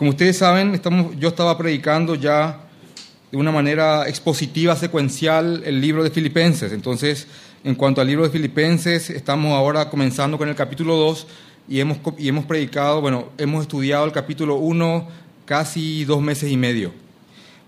[0.00, 0.80] Como ustedes saben,
[1.18, 2.58] yo estaba predicando ya
[3.30, 6.72] de una manera expositiva, secuencial, el libro de Filipenses.
[6.72, 7.26] Entonces,
[7.64, 11.26] en cuanto al libro de Filipenses, estamos ahora comenzando con el capítulo 2
[11.68, 15.06] y hemos, y hemos predicado, bueno, hemos estudiado el capítulo 1
[15.44, 16.94] casi dos meses y medio.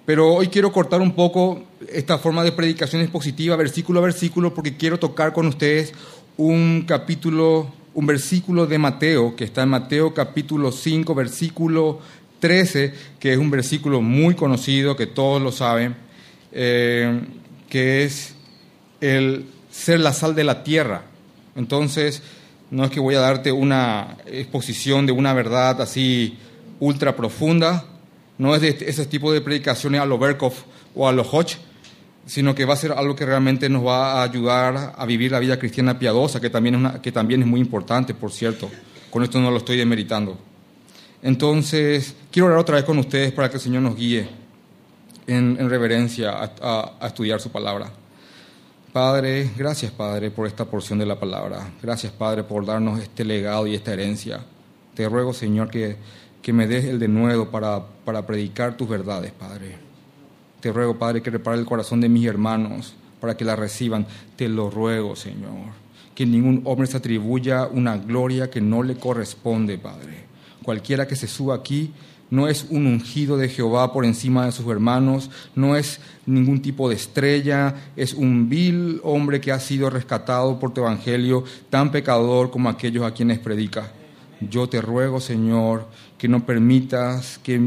[0.06, 1.62] Pero hoy quiero cortar un poco
[1.92, 5.92] esta forma de predicación expositiva, versículo a versículo, porque quiero tocar con ustedes
[6.38, 12.00] un capítulo, un versículo de Mateo, que está en Mateo capítulo 5, versículo
[12.42, 15.94] 13, que es un versículo muy conocido, que todos lo saben,
[16.50, 17.20] eh,
[17.70, 18.34] que es
[19.00, 21.04] el ser la sal de la tierra.
[21.54, 22.20] Entonces,
[22.72, 26.36] no es que voy a darte una exposición de una verdad así
[26.80, 27.84] ultra profunda,
[28.38, 30.64] no es de ese tipo de predicaciones a lo Berkhoff
[30.96, 31.58] o a lo Hodge,
[32.26, 35.38] sino que va a ser algo que realmente nos va a ayudar a vivir la
[35.38, 38.68] vida cristiana piadosa, que también es, que también es muy importante, por cierto.
[39.10, 40.51] Con esto no lo estoy demeritando.
[41.22, 44.28] Entonces, quiero orar otra vez con ustedes para que el Señor nos guíe
[45.26, 47.90] en, reverencia a, estudiar su palabra.
[48.92, 51.70] Padre, gracias Padre por esta porción de la palabra.
[51.82, 54.40] Gracias Padre por darnos este legado y esta herencia.
[54.94, 55.96] Te ruego Señor que
[56.42, 59.76] que me des el denuedo para, para predicar tus verdades, Padre.
[60.60, 64.06] Te ruego, Padre, que repare el corazón de mis hermanos para que la reciban.
[64.36, 65.70] Te lo ruego, Señor.
[66.14, 70.31] Que ningún hombre se atribuya una gloria que no le corresponde, Padre.
[70.62, 71.92] Cualquiera que se suba aquí
[72.32, 76.88] no es un ungido de Jehová por encima de sus hermanos, no es ningún tipo
[76.88, 82.50] de estrella, es un vil hombre que ha sido rescatado por tu evangelio, tan pecador
[82.50, 83.92] como aquellos a quienes predica.
[84.40, 87.60] Yo te ruego, Señor, que no permitas que,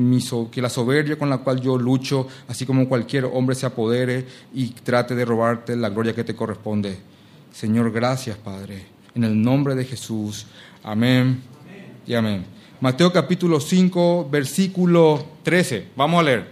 [0.55, 5.13] la soberbia con la cual yo lucho, así como cualquier hombre se apodere y trate
[5.13, 6.97] de robarte la gloria que te corresponde.
[7.51, 8.87] Señor, gracias, Padre.
[9.13, 10.47] En el nombre de Jesús.
[10.83, 11.43] Amén
[12.07, 12.54] y amén.
[12.81, 15.89] Mateo capítulo 5, versículo 13.
[15.95, 16.51] Vamos a leer.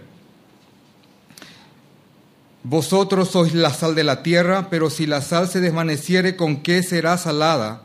[2.62, 6.82] Vosotros sois la sal de la tierra, pero si la sal se desvaneciere, ¿con qué
[6.82, 7.82] será salada?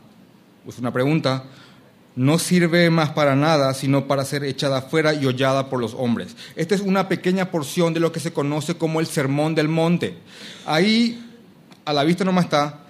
[0.66, 1.44] Es una pregunta
[2.16, 6.36] no sirve más para nada, sino para ser echada afuera y hollada por los hombres.
[6.56, 10.18] Esta es una pequeña porción de lo que se conoce como el Sermón del Monte.
[10.66, 11.24] Ahí,
[11.84, 12.80] a la vista nomás está,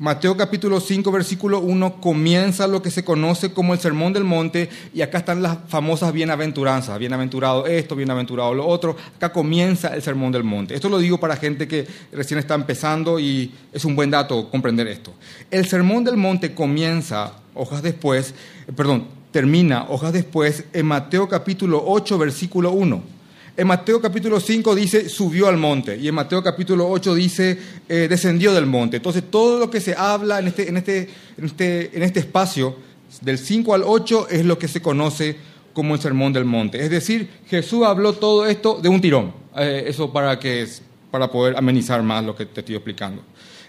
[0.00, 4.70] Mateo capítulo 5, versículo 1 comienza lo que se conoce como el Sermón del Monte
[4.94, 10.32] y acá están las famosas bienaventuranzas, bienaventurado esto, bienaventurado lo otro, acá comienza el Sermón
[10.32, 10.74] del Monte.
[10.74, 14.88] Esto lo digo para gente que recién está empezando y es un buen dato comprender
[14.88, 15.12] esto.
[15.50, 18.32] El Sermón del Monte comienza hojas después,
[18.68, 23.19] eh, perdón, termina hojas después en Mateo capítulo 8, versículo 1.
[23.56, 28.06] En Mateo capítulo 5 dice subió al monte y en Mateo capítulo 8 dice eh,
[28.08, 28.98] descendió del monte.
[28.98, 32.76] Entonces todo lo que se habla en este, en, este, en, este, en este espacio
[33.20, 35.36] del 5 al 8 es lo que se conoce
[35.72, 36.82] como el sermón del monte.
[36.82, 39.32] Es decir, Jesús habló todo esto de un tirón.
[39.56, 40.66] Eh, eso para, que,
[41.10, 43.22] para poder amenizar más lo que te estoy explicando.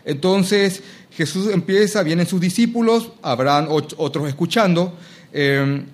[0.05, 0.81] Entonces
[1.11, 4.97] Jesús empieza, vienen sus discípulos, habrán otros escuchando,
[5.31, 5.85] em,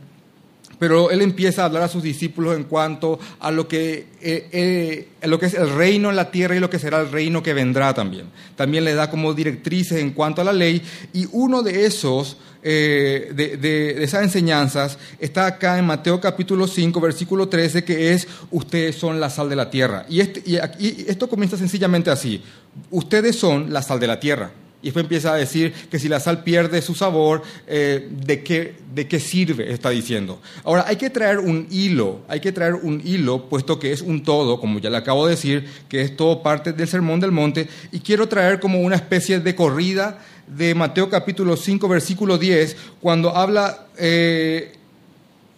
[0.80, 5.08] pero él empieza a hablar a sus discípulos en cuanto a lo, que, eh, eh,
[5.24, 7.54] lo que es el reino en la tierra y lo que será el reino que
[7.54, 8.28] vendrá también.
[8.56, 10.82] También le da como directrices en cuanto a la ley
[11.14, 12.38] y uno de esos
[12.70, 18.96] eh, de, esas enseñanzas está acá en Mateo capítulo 5, versículo 13, que es, ustedes
[18.96, 20.06] son la sal de la tierra.
[20.10, 22.44] Y, este, y, esto comienza sencillamente así,
[22.92, 24.52] ustedes son la sal de la tierra.
[24.82, 28.76] Y después empieza a decir que si la sal pierde su sabor, eh, ¿de, qué,
[28.94, 29.74] ¿de qué sirve?
[29.74, 30.40] Está diciendo.
[30.64, 34.24] Ahora, hay que traer un hilo, hay que traer un hilo, puesto que es un
[34.24, 37.68] todo, como ya le acabo de decir, que es todo parte del Sermón del Monte,
[37.92, 43.36] y quiero traer como una especie de corrida de Mateo capítulo 5, versículo 10, cuando
[43.36, 44.77] habla eh,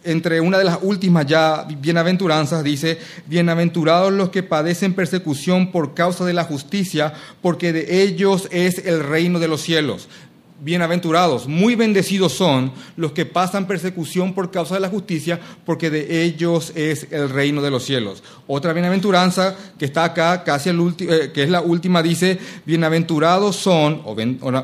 [0.04, 6.24] entre una de las últimas ya bienaventuranzas, dice, bienaventurados los que padecen persecución por causa
[6.24, 7.12] de la justicia,
[7.42, 10.08] porque de ellos es el reino de los cielos
[10.62, 16.22] bienaventurados, muy bendecidos son los que pasan persecución por causa de la justicia, porque de
[16.22, 18.22] ellos es el reino de los cielos.
[18.46, 24.02] Otra bienaventuranza que está acá, casi el eh, que es la última, dice, bienaventurados son,
[24.04, 24.14] o,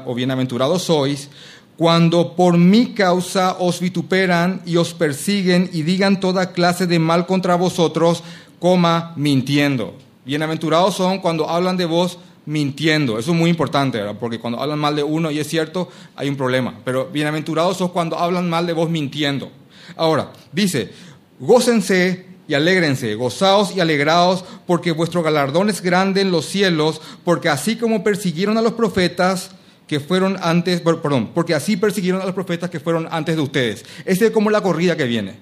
[0.06, 1.30] o bienaventurados sois,
[1.76, 7.26] cuando por mi causa os vituperan y os persiguen y digan toda clase de mal
[7.26, 8.22] contra vosotros,
[8.58, 9.94] coma mintiendo.
[10.24, 13.18] Bienaventurados son cuando hablan de vos mintiendo.
[13.18, 16.36] Eso es muy importante, porque cuando hablan mal de uno, y es cierto, hay un
[16.36, 16.80] problema.
[16.84, 19.50] Pero bienaventurados son cuando hablan mal de vos mintiendo.
[19.96, 20.90] Ahora, dice,
[21.38, 27.48] gócense y alégrense, gozaos y alegraos, porque vuestro galardón es grande en los cielos, porque
[27.48, 29.50] así como persiguieron a los profetas
[29.86, 33.84] que fueron antes, perdón, porque así persiguieron a los profetas que fueron antes de ustedes.
[34.04, 35.34] Esa es como la corrida que viene.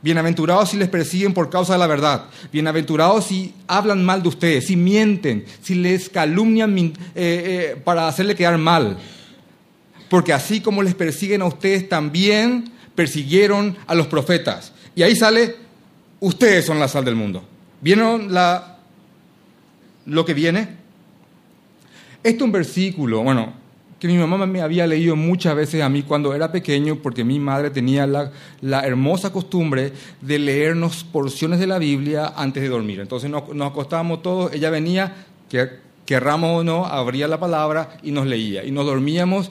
[0.00, 2.26] Bienaventurados si les persiguen por causa de la verdad.
[2.52, 8.36] Bienaventurados si hablan mal de ustedes, si mienten, si les calumnian eh, eh, para hacerle
[8.36, 8.96] quedar mal.
[10.08, 14.72] Porque así como les persiguen a ustedes, también persiguieron a los profetas.
[14.94, 15.56] Y ahí sale,
[16.20, 17.44] ustedes son la sal del mundo.
[17.80, 18.78] ¿Vieron la,
[20.06, 20.77] lo que viene?
[22.22, 23.52] Este es un versículo, bueno,
[23.98, 27.38] que mi mamá me había leído muchas veces a mí cuando era pequeño, porque mi
[27.38, 33.00] madre tenía la, hermosa costumbre de leernos porciones de la Biblia antes de dormir.
[33.00, 35.68] Entonces nos, acostábamos todos, ella venía, que,
[36.06, 38.64] querramos o no, abría la palabra y nos leía.
[38.64, 39.50] Y nos dormíamos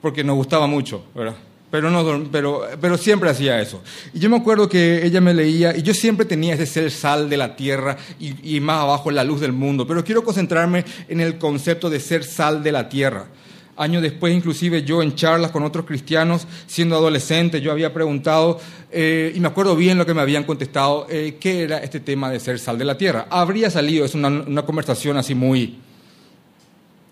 [0.00, 1.36] porque nos gustaba mucho, ¿verdad?
[1.70, 3.80] Pero, no, pero, pero siempre hacía eso.
[4.12, 7.30] Y yo me acuerdo que ella me leía y yo siempre tenía ese ser sal
[7.30, 9.86] de la tierra y, y, más abajo la luz del mundo.
[9.86, 13.26] Pero quiero concentrarme en el concepto de ser sal de la tierra.
[13.76, 19.32] Años después, inclusive yo en charlas con otros cristianos, siendo adolescente, yo había preguntado, eh,
[19.34, 22.40] y me acuerdo bien lo que me habían contestado, eh, qué era este tema de
[22.40, 23.26] ser sal de la tierra.
[23.30, 25.78] Habría salido, es una, una conversación así muy,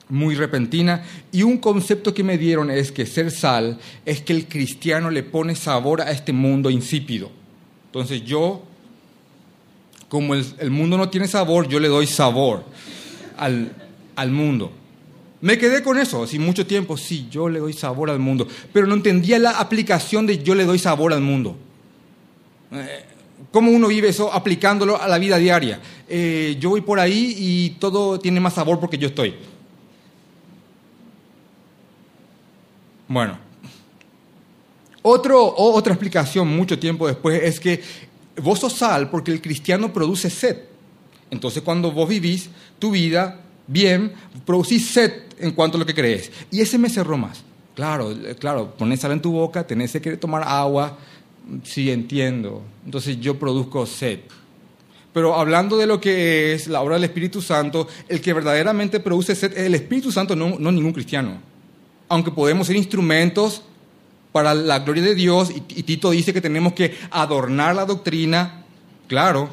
[0.09, 1.05] muy repentina.
[1.33, 5.23] Y un concepto que me dieron es que ser sal es que el cristiano le
[5.23, 7.31] pone sabor a este mundo insípido.
[7.87, 8.63] Entonces yo,
[10.09, 12.65] como el, mundo no tiene sabor, yo le doy sabor
[13.37, 13.73] al,
[14.17, 14.73] al mundo.
[15.41, 18.89] Me quedé con eso, así mucho tiempo, sí, yo le doy sabor al mundo, pero
[18.89, 21.57] no entendía la aplicación de yo le doy sabor al mundo.
[22.73, 23.05] Eh,
[23.53, 25.81] ¿Cómo uno vive eso aplicándolo a la vida diaria?
[26.09, 29.35] Eh, yo voy por ahí y todo tiene más sabor porque yo estoy.
[33.09, 33.39] Bueno,
[35.01, 37.81] Otro, otra explicación mucho tiempo después es que
[38.43, 40.59] vos sos sal porque el cristiano produce sed.
[41.31, 44.13] Entonces cuando vos vivís tu vida bien,
[44.45, 46.31] producís sed en cuanto a lo que crees.
[46.51, 47.43] Y ese me cerró más.
[47.75, 50.99] Claro, claro, pones sal en tu boca, tenés que tomar agua.
[51.65, 52.63] Sí, entiendo.
[52.85, 54.21] Entonces yo produzco sed.
[55.15, 59.35] Pero hablando de lo que es la obra del Espíritu Santo, el que verdaderamente produce
[59.35, 61.48] sed es el Espíritu Santo, no, no ningún cristiano
[62.09, 63.63] aunque podemos ser instrumentos
[64.33, 68.65] para la gloria de Dios, y, Tito dice que tenemos que adornar la doctrina,
[69.07, 69.49] claro,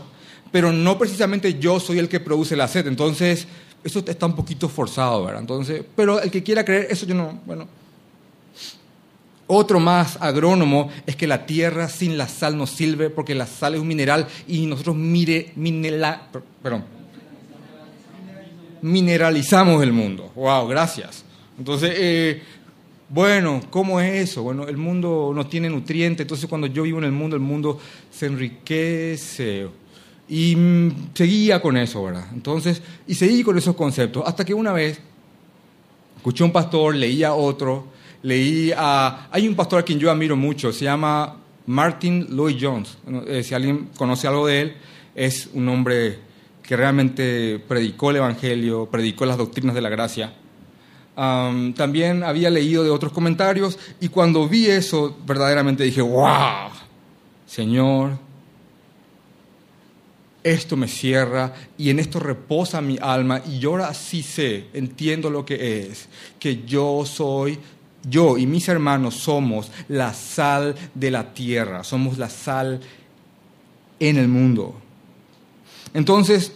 [0.51, 2.87] pero no precisamente yo soy el que produce la sed.
[2.87, 3.47] Entonces,
[3.83, 5.41] eso está un poquito forzado, ¿verdad?
[5.41, 7.67] Entonces, pero el que quiera creer, eso yo no, bueno.
[9.47, 13.75] Otro más agrónomo es que la tierra sin la sal no sirve porque la sal
[13.75, 15.53] es un mineral y nosotros mire,
[16.63, 16.83] perdón,
[18.81, 20.31] mineralizamos el mundo.
[20.35, 21.23] Wow, gracias.
[21.57, 22.41] Entonces, eh,
[23.07, 24.43] bueno, ¿cómo es eso?
[24.43, 27.79] Bueno, el mundo no tiene nutrientes, entonces cuando yo vivo en el mundo, el mundo
[28.11, 29.67] se enriquece.
[30.27, 32.25] Y mm, seguía con eso, ¿verdad?
[32.33, 34.99] Entonces, y seguí con esos conceptos, hasta que una vez
[36.17, 37.87] escuché a un pastor, leí a otro,
[38.23, 39.29] leí a...
[39.31, 41.37] Hay un pastor a quien yo admiro mucho, se llama
[41.67, 42.97] Martin Lloyd Jones.
[43.27, 44.73] Eh, si alguien conoce algo de él,
[45.13, 46.17] es un hombre
[46.63, 50.33] que realmente predicó el Evangelio, predicó las doctrinas de la gracia
[51.15, 56.69] también había leído de otros comentarios y cuando vi eso verdaderamente dije, wow,
[57.45, 58.17] Señor,
[60.43, 65.29] esto me cierra y en esto reposa mi alma y yo ahora sí sé, entiendo
[65.29, 66.07] lo que es,
[66.37, 67.57] que yo soy,
[68.07, 72.81] yo y mis hermanos somos la sal de la tierra, somos la sal
[73.99, 74.75] en el mundo.
[75.93, 76.51] Entonces,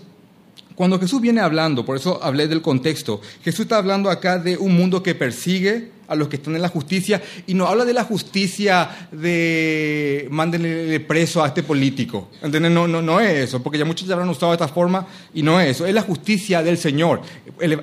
[0.79, 4.77] cuando Jesús viene hablando, por eso hablé del contexto, Jesús está hablando acá de un
[4.77, 8.05] mundo que persigue a los que están en la justicia y no habla de la
[8.05, 12.29] justicia de mándenle preso a este político.
[12.41, 12.73] ¿Entienden?
[12.73, 15.05] No, no, no es eso, porque ya muchos ya lo han usado de esta forma
[15.33, 15.85] y no es eso.
[15.85, 17.23] Es la justicia del Señor.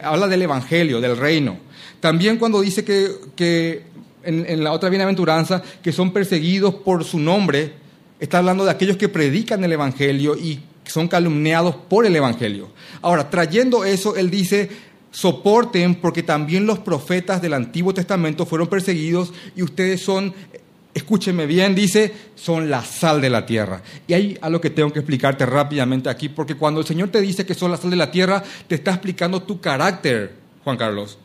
[0.03, 1.59] habla del Evangelio, del reino.
[2.01, 3.83] También cuando dice que, que
[4.23, 7.75] en, en la otra bienaventuranza, que son perseguidos por su nombre,
[8.19, 12.71] está hablando de aquellos que predican el Evangelio y son calumniados por el Evangelio.
[13.03, 14.69] Ahora, trayendo eso, él dice,
[15.11, 20.35] soporten porque también los profetas del Antiguo Testamento fueron perseguidos y ustedes son,
[20.93, 23.83] escúchenme bien, dice, son la sal de la tierra.
[24.07, 27.47] Y hay algo que tengo que explicarte rápidamente aquí, porque cuando el Señor te dice
[27.47, 31.19] que son la sal de la tierra, te está explicando tu carácter, Juan Carlos.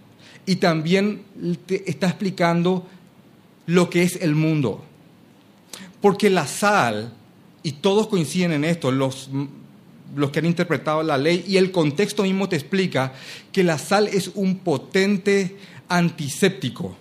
[0.46, 1.24] Y también
[1.65, 2.88] te está explicando
[3.65, 4.84] lo que es el mundo.
[6.01, 7.13] Porque la sal
[7.63, 9.30] y todos coinciden en esto, los,
[10.15, 13.13] los que han interpretado la ley, y el contexto mismo te explica
[13.51, 15.56] que la sal es un potente
[15.88, 16.98] antiséptico.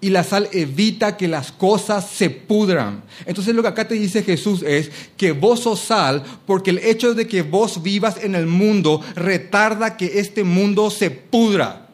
[0.00, 3.02] Y la sal evita que las cosas se pudran.
[3.26, 7.14] Entonces lo que acá te dice Jesús es que vos sos sal porque el hecho
[7.14, 11.87] de que vos vivas en el mundo retarda que este mundo se pudra.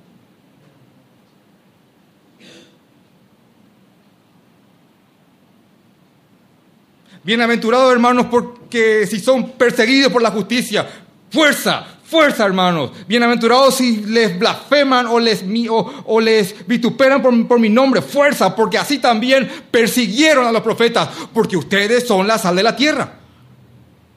[7.24, 10.86] Bienaventurados hermanos porque si son perseguidos por la justicia,
[11.30, 12.90] fuerza, fuerza hermanos.
[13.08, 18.76] Bienaventurados si les blasfeman o les, o, les vituperan por, por mi nombre, fuerza, porque
[18.76, 23.14] así también persiguieron a los profetas, porque ustedes son la sal de la tierra.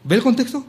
[0.04, 0.66] ¿Ve el contexto?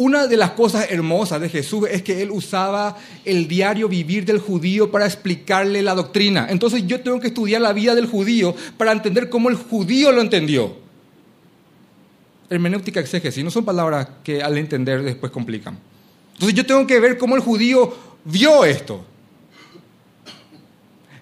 [0.00, 4.38] Una de las cosas hermosas de Jesús es que él usaba el diario vivir del
[4.38, 6.46] judío para explicarle la doctrina.
[6.48, 10.22] Entonces yo tengo que estudiar la vida del judío para entender cómo el judío lo
[10.22, 10.74] entendió.
[12.48, 15.78] Hermenéutica exégesis no son palabras que al entender después complican.
[16.32, 19.04] Entonces yo tengo que ver cómo el judío vio esto.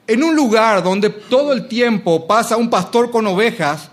[0.07, 3.91] En un lugar donde todo el tiempo pasa un pastor con ovejas,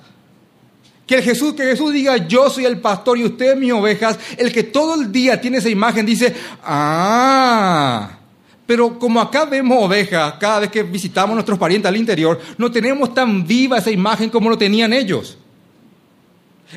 [1.05, 4.63] que, Jesús, que Jesús diga, yo soy el pastor y ustedes mis ovejas, el que
[4.63, 8.17] todo el día tiene esa imagen dice, ah,
[8.65, 13.13] pero como acá vemos ovejas, cada vez que visitamos nuestros parientes al interior, no tenemos
[13.13, 15.37] tan viva esa imagen como lo tenían ellos.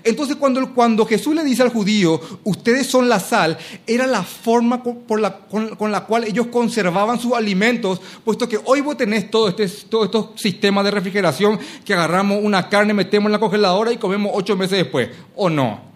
[0.04, 4.83] Entonces cuando, cuando Jesús le dice al judío, ustedes son la sal, era la forma
[4.83, 9.49] con, la, con, la, cual ellos conservaban sus alimentos, puesto que hoy vos tenés todo
[9.49, 13.97] este, todos estos sistemas de refrigeración que agarramos una carne, metemos en la congeladora y
[13.97, 15.88] comemos ocho meses después, ¿o no?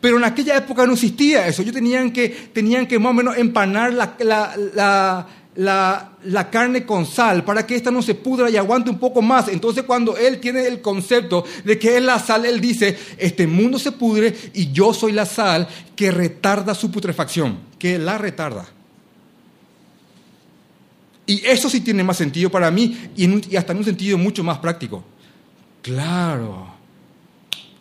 [0.00, 1.62] Pero en aquella época no existía eso.
[1.62, 5.26] Ellos tenían que, tenían que más o menos empanar la,
[6.50, 9.48] carne con sal para que ésta no se pudra y aguante un poco más.
[9.48, 13.78] Entonces cuando él tiene el concepto de que es la sal, él dice, este mundo
[13.78, 18.66] se pudre y yo soy la sal que retarda su putrefacción, que la retarda.
[21.26, 24.42] Y eso sí tiene más sentido para mí y, y hasta en un sentido mucho
[24.44, 25.04] más práctico.
[25.82, 26.68] Claro,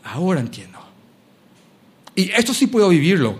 [0.03, 0.79] ahora entiendo.
[2.15, 3.37] Y esto sí puedo vivirlo.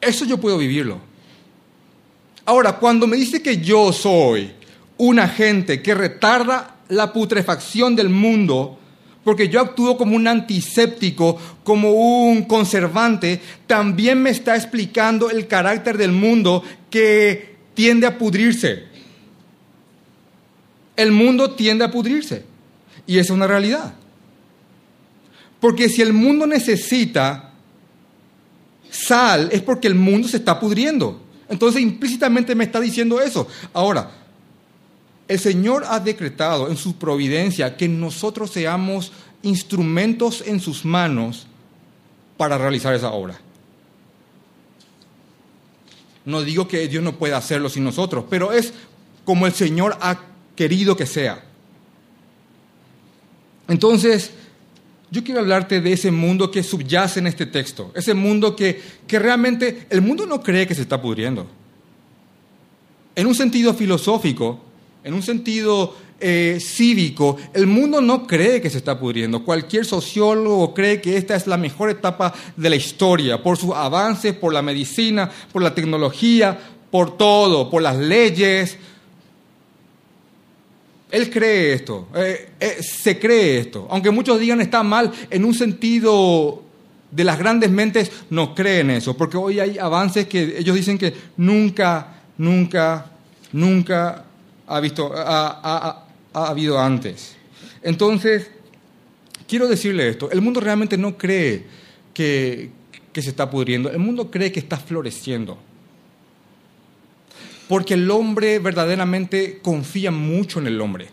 [0.00, 1.09] Eso yo puedo vivirlo.
[2.50, 4.50] Ahora, cuando me dice que yo soy
[4.96, 8.76] un agente que retarda la putrefacción del mundo,
[9.22, 15.96] porque yo actúo como un antiséptico, como un conservante, también me está explicando el carácter
[15.96, 18.82] del mundo que tiende a pudrirse.
[20.96, 22.44] El mundo tiende a pudrirse.
[23.06, 23.94] Y esa es una realidad.
[25.60, 27.52] Porque si el mundo necesita
[28.90, 31.29] sal, es porque el mundo se está pudriendo.
[31.50, 33.46] Entonces implícitamente me está diciendo eso.
[33.74, 34.10] Ahora,
[35.28, 41.46] el Señor ha decretado en su providencia que nosotros seamos instrumentos en sus manos
[42.36, 43.38] para realizar esa obra.
[46.24, 48.72] No digo que Dios no pueda hacerlo sin nosotros, pero es
[49.24, 50.20] como el Señor ha
[50.54, 51.42] querido que sea.
[53.66, 54.32] Entonces,
[55.10, 59.18] yo quiero hablarte de ese mundo que subyace en este texto, ese mundo que, que
[59.18, 61.46] realmente el mundo no cree que se está pudriendo.
[63.16, 64.60] En un sentido filosófico,
[65.02, 69.44] en un sentido eh, cívico, el mundo no cree que se está pudriendo.
[69.44, 74.34] Cualquier sociólogo cree que esta es la mejor etapa de la historia, por sus avances,
[74.34, 76.58] por la medicina, por la tecnología,
[76.90, 78.76] por todo, por las leyes,
[81.10, 83.86] él cree esto, eh, eh, se cree esto.
[83.90, 86.62] Aunque muchos digan está mal, en un sentido
[87.10, 91.12] de las grandes mentes no creen eso, porque hoy hay avances que ellos dicen que
[91.36, 93.06] nunca, nunca,
[93.52, 94.24] nunca
[94.66, 97.36] ha, visto, ha, habido antes.
[97.82, 98.50] Entonces,
[99.48, 101.64] quiero decirle esto, el mundo realmente no cree
[102.14, 102.70] que,
[103.12, 105.58] que se está pudriendo, el mundo cree que está floreciendo
[107.70, 111.06] porque el hombre verdaderamente confía mucho en el hombre.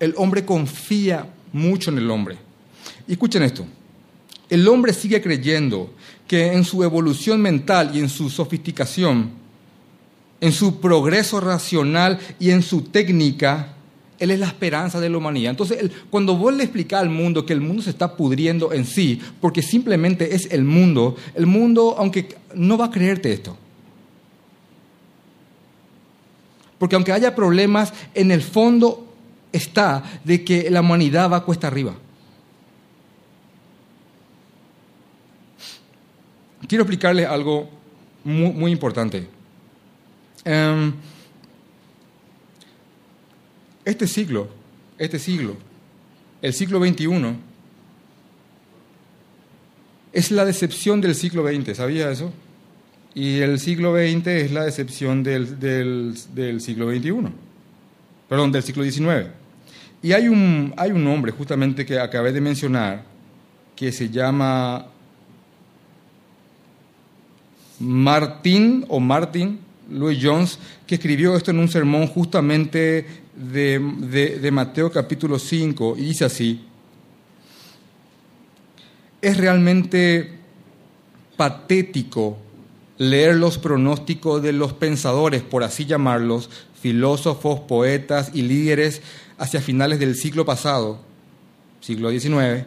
[0.00, 2.36] El hombre confía mucho en el hombre.
[3.06, 3.64] Y escuchen esto,
[4.50, 5.94] el hombre sigue creyendo
[6.26, 9.30] que en su evolución mental y en su sofisticación,
[10.40, 13.76] en su progreso racional y en su técnica,
[14.18, 15.52] él es la esperanza de la humanidad.
[15.52, 19.20] Entonces, cuando vos le explicás al mundo que el mundo se está pudriendo en sí,
[19.40, 23.56] porque simplemente es el mundo, el mundo, aunque no va a creerte esto.
[26.78, 29.14] Porque aunque haya problemas, en el fondo
[29.52, 31.94] está de que la humanidad va cuesta arriba.
[36.68, 37.68] Quiero explicarles algo
[38.24, 39.28] muy, importante.
[40.44, 40.92] Em,
[43.84, 44.48] este siglo,
[44.98, 45.56] este siglo,
[46.42, 47.36] el siglo XXI,
[50.12, 52.32] es la decepción del siglo XX, ¿sabía eso?
[53.16, 57.32] Y el siglo XX es la decepción del, del, siglo XXI,
[58.28, 59.28] perdón, del siglo XIX.
[60.02, 63.04] Y hay un, hay un hombre justamente que acabé de mencionar
[63.74, 64.88] que se llama
[67.80, 73.78] Martin o Martin Louis Jones, que escribió esto en un sermón justamente de,
[74.42, 76.66] de Mateo capítulo 5, y dice así,
[79.22, 80.32] es realmente
[81.38, 82.44] patético
[82.98, 86.50] leer los pronósticos de los pensadores, por así llamarlos,
[86.80, 89.02] filósofos, poetas y líderes
[89.38, 91.00] hacia finales del siglo pasado,
[91.80, 92.64] siglo XIX.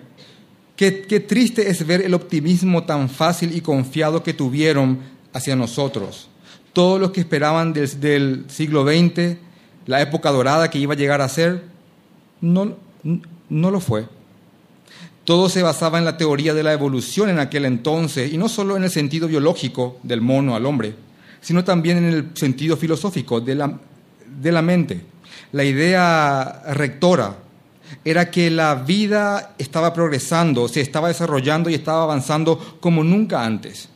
[0.76, 5.00] Qué, triste es ver el optimismo tan fácil y confiado que tuvieron
[5.34, 6.30] hacia nosotros.
[6.72, 9.38] Todos los que esperaban desde el siglo XX,
[9.88, 11.64] la época dorada que iba a llegar a ser,
[12.40, 12.78] no,
[13.50, 14.08] no lo fue.
[15.26, 18.78] Todo se basaba en la teoría de la evolución en aquel entonces, y no solo
[18.78, 20.96] en el sentido biológico del mono al hombre,
[21.42, 23.80] sino también en el sentido filosófico de la,
[24.42, 25.02] de la mente.
[25.52, 27.38] La idea rectora
[28.04, 33.90] era que la vida estaba progresando, se estaba desarrollando y estaba avanzando como nunca antes.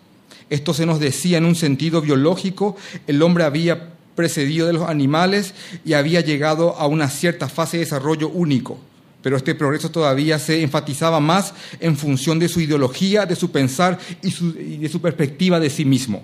[0.49, 2.75] Esto se nos decía en un sentido biológico,
[3.07, 5.53] el hombre había precedido de los animales
[5.83, 8.77] y había llegado a una cierta fase de desarrollo único
[9.23, 13.97] pero este progreso todavía se enfatizaba más en función de su ideología, de su pensar
[14.21, 16.23] y, de su perspectiva de sí mismo.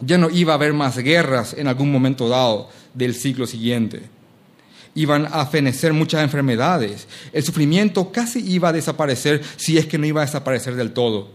[0.00, 4.02] Ya no iba a haber más guerras en algún momento dado del siglo siguiente.
[4.96, 7.06] Iban a fenecer muchas enfermedades.
[7.32, 11.30] El sufrimiento casi iba a desaparecer si es que no iba a desaparecer del todo.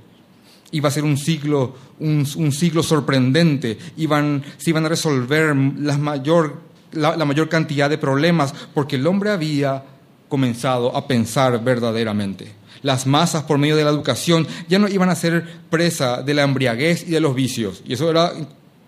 [0.72, 3.78] Iba a ser un siglo, un, siglo sorprendente.
[3.98, 9.86] Iban, se iban a resolver la mayor cantidad de problemas porque el hombre había
[10.32, 12.54] comenzado a pensar verdaderamente.
[12.84, 16.44] Las masas, por medio de la educación, ya no iban a ser presa de la
[16.44, 17.84] embriaguez y de los vicios.
[17.86, 18.32] Y eso era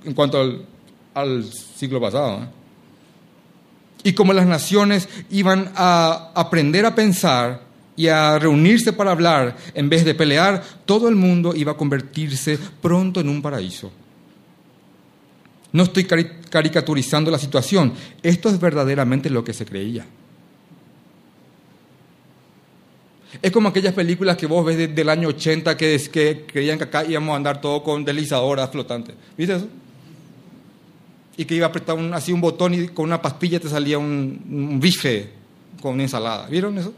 [0.05, 0.65] en cuanto
[1.13, 2.43] al, siglo pasado.
[2.43, 2.47] ¿eh?
[4.05, 7.62] Y como las naciones iban a aprender a pensar
[7.97, 12.57] y a reunirse para hablar en vez de pelear, todo el mundo iba a convertirse
[12.81, 13.91] pronto en un paraíso.
[15.73, 20.06] No estoy caricaturizando la situación, esto es verdaderamente lo que se creía.
[23.41, 26.84] Es como aquellas películas que vos ves desde el año 80 que, que creían que
[26.86, 29.15] acá íbamos a andar todo con deslizadoras flotantes.
[29.38, 29.67] ¿Viste eso?
[31.36, 34.80] Y que iba a apretar así un botón y con una pastilla te salía un,
[34.80, 35.32] bife
[35.82, 36.48] con una ensalada.
[36.48, 36.93] ¿Vieron eso?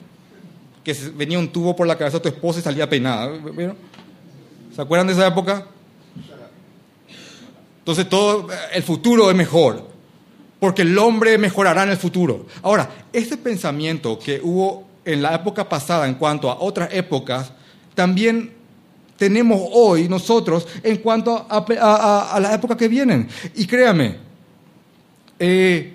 [0.83, 3.29] Que venía un tubo por la cabeza de tu esposa y salía peinada.
[3.29, 3.77] ¿Vieron?
[4.75, 5.65] ¿Se acuerdan de esa época?
[7.79, 9.87] Entonces todo, el futuro es mejor,
[10.59, 12.47] porque el hombre mejorará en el futuro.
[12.63, 17.51] Ahora, este pensamiento que hubo en la época pasada en cuanto a otras épocas,
[17.93, 18.51] también
[19.17, 23.27] tenemos hoy nosotros en cuanto a, la época que vienen.
[23.55, 24.17] Y créame,
[25.39, 25.93] eh,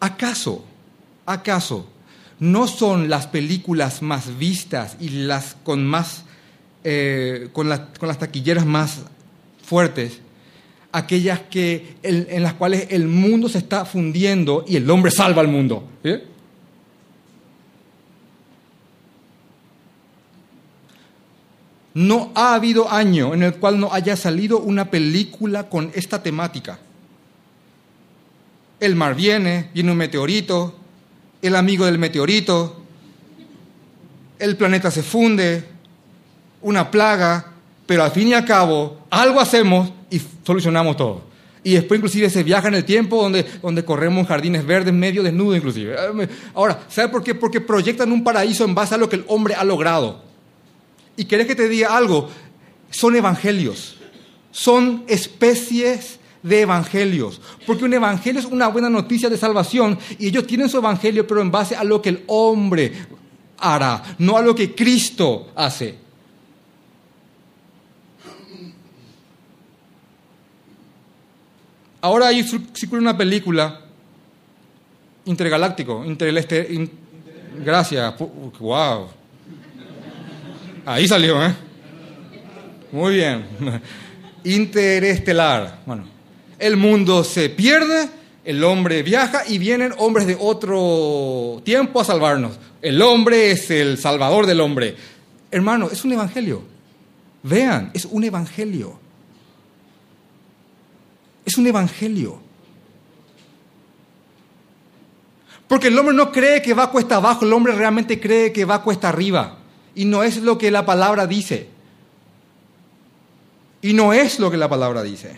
[0.00, 0.64] ¿acaso,
[1.26, 1.86] acaso
[2.40, 6.24] no son las películas más vistas y las con más,
[6.84, 9.00] eh, con, con, las taquilleras más
[9.62, 10.20] fuertes,
[10.92, 15.48] aquellas que, en, las cuales el mundo se está fundiendo y el hombre salva al
[15.48, 15.84] mundo?
[21.98, 26.78] No ha habido año en el cual no haya salido una película con esta temática.
[28.78, 30.76] El mar viene, viene un meteorito,
[31.42, 32.82] el amigo del meteorito,
[34.38, 35.64] el planeta se funde,
[36.62, 41.22] una plaga, pero al fin y al cabo algo hacemos y solucionamos todo.
[41.64, 45.56] Y después inclusive se viaja en el tiempo donde, donde corremos jardines verdes, medio desnudo
[45.56, 45.96] inclusive.
[46.54, 47.34] Ahora, ¿sabe por qué?
[47.34, 50.27] Porque proyectan un paraíso en base a lo que el hombre ha logrado.
[51.18, 52.30] Y querés que te diga algo,
[52.90, 53.96] son evangelios,
[54.52, 60.46] son especies de evangelios, porque un evangelio es una buena noticia de salvación y ellos
[60.46, 62.92] tienen su evangelio, pero en base a lo que el hombre
[63.58, 65.96] hará, no a lo que Cristo hace.
[72.00, 73.80] Ahora hay circula una película
[75.24, 76.88] intergaláctico, intereste,
[77.64, 78.14] gracias,
[78.60, 79.17] wow,
[80.88, 81.54] Ahí salió, ¿eh?
[82.92, 83.44] Muy bien.
[84.44, 85.80] Interestelar.
[85.84, 86.04] Bueno,
[86.58, 88.08] el mundo se pierde,
[88.42, 92.58] el hombre viaja y vienen hombres de otro tiempo a salvarnos.
[92.80, 94.96] El hombre es el salvador del hombre.
[95.50, 96.62] Hermano, es un evangelio.
[97.42, 98.98] Vean, es un evangelio.
[101.44, 102.40] Es un evangelio.
[105.66, 108.82] Porque el hombre no cree que va cuesta abajo, el hombre realmente cree que va
[108.82, 109.57] cuesta arriba.
[109.98, 111.66] Y no es lo que la palabra dice.
[113.82, 115.34] Y no es lo que la palabra dice.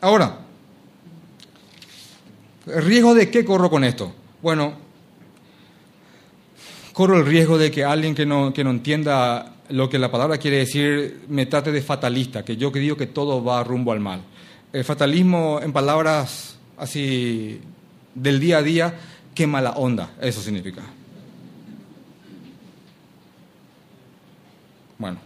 [0.00, 0.38] Ahora,
[2.68, 4.14] ¿el riesgo de qué corro con esto?
[4.40, 4.72] Bueno,
[6.94, 10.38] corro el riesgo de que alguien que no, que no entienda lo que la palabra
[10.38, 14.00] quiere decir, me trate de fatalista, que yo que digo que todo va rumbo al
[14.00, 14.22] mal.
[14.72, 17.60] El fatalismo, en palabras así
[18.14, 18.94] del día a día,
[19.34, 20.95] qué mala onda, eso significa.
[24.98, 25.18] Bueno.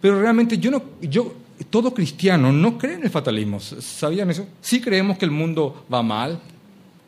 [0.00, 1.34] Pero realmente yo no, yo,
[1.70, 3.60] todo cristiano no cree en el fatalismo.
[3.60, 4.46] ¿Sabían eso?
[4.60, 6.40] Sí creemos que el mundo va mal,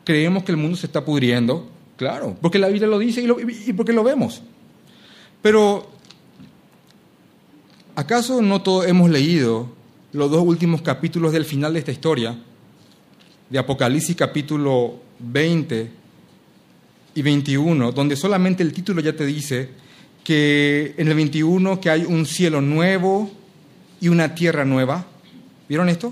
[0.03, 3.73] creemos que el mundo se está pudriendo, claro, porque la Biblia lo dice y, y
[3.73, 4.41] porque lo vemos.
[5.41, 5.87] Pero,
[7.95, 9.69] ¿acaso no todos hemos leído
[10.13, 12.35] los dos últimos capítulos del final de esta historia?
[13.49, 15.91] De Apocalipsis capítulo 20
[17.15, 19.69] y 21, donde solamente el título ya te dice
[20.27, 23.31] que en el 21 que hay un cielo nuevo
[24.01, 25.05] y una tierra nueva.
[25.69, 26.11] ¿Vieron esto?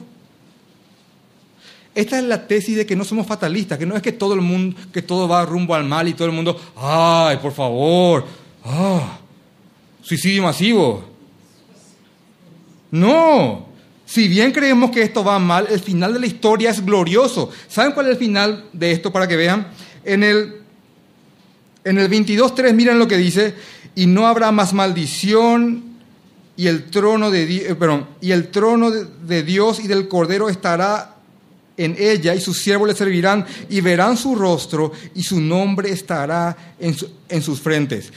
[1.94, 4.40] Esta es la tesis de que no somos fatalistas, que no es que todo el
[4.40, 8.26] mundo, que todo va rumbo al mal y todo el mundo, ay, por favor,
[8.64, 9.20] ah,
[10.02, 11.04] suicidio masivo.
[12.92, 13.66] No,
[14.06, 17.50] si bien creemos que esto va mal, el final de la historia es glorioso.
[17.68, 19.68] ¿Saben cuál es el final de esto para que vean?
[20.06, 20.62] En el,
[21.84, 23.54] en el 22.3 miren lo que dice,
[23.96, 25.96] y no habrá más maldición
[26.58, 31.16] y el trono de, eh, perdón, y el trono de Dios y del Cordero estará
[31.78, 36.56] en ella y sus siervos le servirán y verán su rostro y su nombre estará
[36.80, 36.96] en,
[37.28, 38.12] en sus frentes.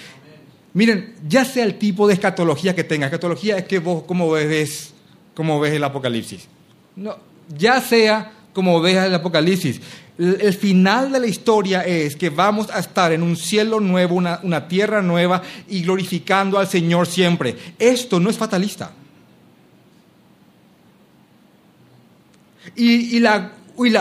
[0.74, 4.92] Miren, ya sea el tipo de escatología que tenga, escatología es que vos como ves,
[5.34, 6.46] como ves el Apocalipsis.
[6.94, 7.16] No,
[7.56, 9.80] ya sea como ves el Apocalipsis,
[10.18, 14.66] el final de la historia es que vamos a estar en un cielo nuevo, una,
[14.66, 17.56] tierra nueva y glorificando al Señor siempre.
[17.78, 18.90] Esto no es fatalista.
[22.74, 23.52] Y, la,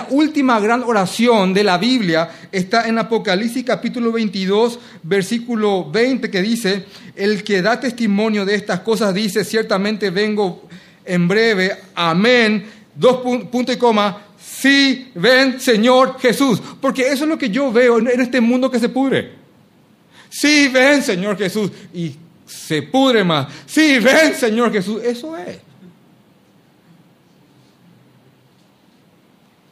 [0.09, 6.85] última gran oración de la Biblia está en Apocalipsis capítulo 22, versículo 20, que dice,
[7.15, 10.67] el que da testimonio de estas cosas dice, ciertamente vengo
[11.05, 13.17] en breve, amén, dos
[13.51, 14.26] puntos y coma,
[14.59, 18.79] Sí, ven Señor Jesús, porque eso es lo que yo veo en este mundo que
[18.79, 19.35] se pudre.
[20.29, 22.15] Sí, ven Señor Jesús, y
[22.47, 23.53] se pudre más.
[23.67, 25.59] Sí, ven Señor Jesús, eso es.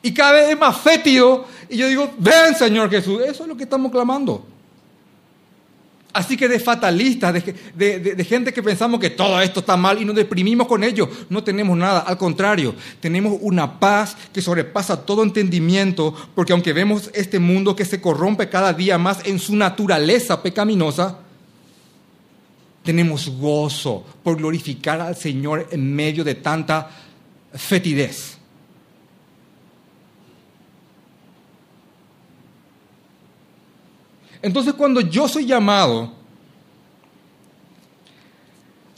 [0.03, 3.57] Y cada vez es más fétido, y yo digo, ven Señor Jesús, eso es lo
[3.57, 4.45] que estamos clamando.
[6.15, 7.43] Así que de fatalistas,
[7.75, 11.43] de, gente que pensamos que todo esto está mal y nos deprimimos con ello, no
[11.43, 11.99] tenemos nada.
[11.99, 17.83] Al contrario, tenemos una paz que sobrepasa todo entendimiento, porque aunque vemos este mundo que
[17.83, 21.19] se corrompe cada día más en su naturaleza pecaminosa,
[22.81, 26.91] tenemos gozo por glorificar al Señor en medio de tanta
[27.53, 28.37] fetidez.
[34.45, 36.13] Entonces cuando yo soy llamado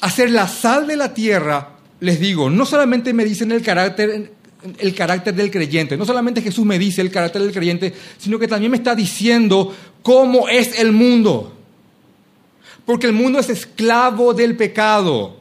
[0.02, 1.70] a ser la sal de la tierra,
[2.02, 4.34] les digo, no solamente me dicen el carácter,
[4.78, 8.50] el carácter del creyente, no solamente Jesús me dice el carácter del creyente, sino que
[8.50, 11.56] también me está diciendo cómo es el mundo.
[12.86, 15.38] Porque el mundo es esclavo del pecado.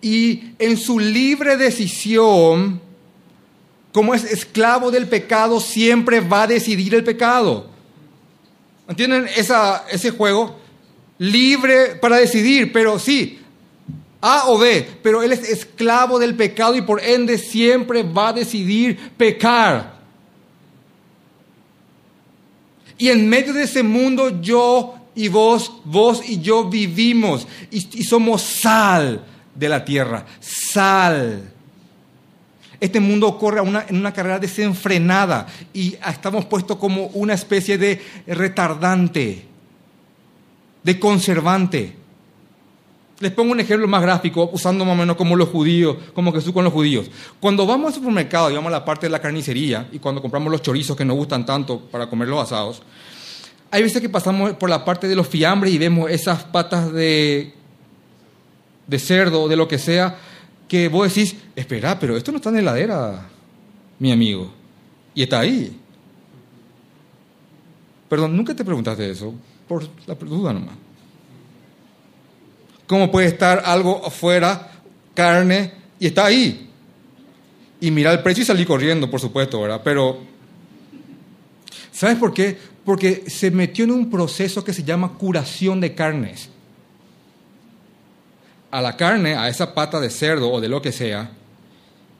[0.00, 2.80] Y en su libre decisión,
[3.92, 7.75] como es esclavo del pecado, siempre va a decidir el pecado.
[8.88, 10.58] ¿Entienden ese juego?
[11.18, 13.40] Libre para decidir, pero sí,
[14.20, 18.32] A o B, pero él es esclavo del pecado y por ende siempre va a
[18.34, 19.96] decidir pecar.
[22.98, 28.04] Y en medio de ese mundo yo y vos, vos y yo vivimos y, y
[28.04, 31.55] somos sal de la tierra, sal
[32.80, 39.44] este mundo corre en una carrera desenfrenada y estamos puestos como una especie de retardante,
[40.82, 41.96] de conservante.
[43.18, 46.52] Les pongo un ejemplo más gráfico, usando más o menos como los judíos, como Jesús
[46.52, 47.10] con los judíos.
[47.40, 50.52] Cuando vamos al supermercado y vamos a la parte de la carnicería y cuando compramos
[50.52, 52.82] los chorizos que nos gustan tanto para comer los asados,
[53.70, 57.54] hay veces que pasamos por la parte de los fiambres y vemos esas patas de,
[58.86, 60.18] de cerdo, de lo que sea,
[60.68, 63.28] que vos decís, espera, pero esto no está en la heladera,
[63.98, 64.50] mi amigo,
[65.14, 65.78] y está ahí.
[68.08, 69.34] Perdón, nunca te preguntaste eso,
[69.68, 70.76] por la duda nomás.
[72.86, 74.72] ¿Cómo puede estar algo afuera,
[75.14, 76.70] carne, y está ahí?
[77.80, 79.80] Y mirar el precio y salir corriendo, por supuesto, ¿verdad?
[79.84, 80.18] Pero,
[81.92, 82.56] ¿sabes por qué?
[82.84, 86.50] Porque se metió en un proceso que se llama curación de carnes
[88.76, 91.30] a la carne, a esa pata de cerdo o de lo que sea,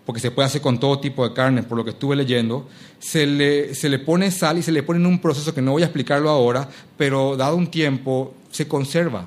[0.07, 2.67] porque se puede hacer con todo tipo de carne, por lo que estuve leyendo,
[2.99, 5.73] se le, se le pone sal y se le pone en un proceso que no
[5.73, 6.67] voy a explicarlo ahora,
[6.97, 9.27] pero dado un tiempo se conserva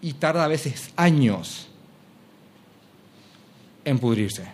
[0.00, 1.68] y tarda a veces años
[3.84, 4.46] en pudrirse.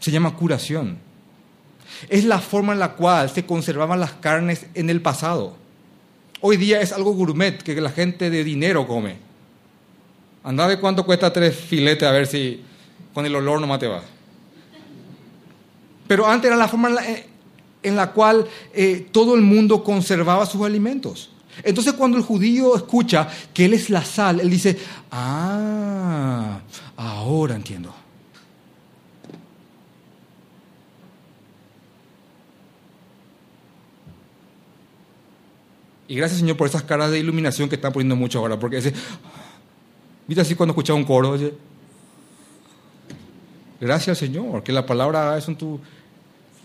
[0.00, 0.98] Se llama curación.
[2.08, 5.59] Es la forma en la cual se conservaban las carnes en el pasado.
[6.42, 9.16] Hoy día es algo gourmet que la gente de dinero come.
[10.42, 12.62] Anda de cuánto cuesta tres filetes a ver si
[13.12, 14.02] con el olor no te va.
[16.06, 16.90] Pero antes era la forma
[17.82, 21.30] en la, cual eh, todo el mundo conservaba sus alimentos.
[21.62, 24.78] Entonces cuando el judío escucha que Él es la sal, él dice,
[25.10, 26.60] ah,
[26.96, 27.94] ahora entiendo.
[36.10, 38.92] Y gracias Señor por esas caras de iluminación que están poniendo mucho ahora, porque ese,
[40.26, 41.54] viste así cuando escuchas un coro, oye,
[43.80, 45.78] gracias Señor, que la palabra es en tu,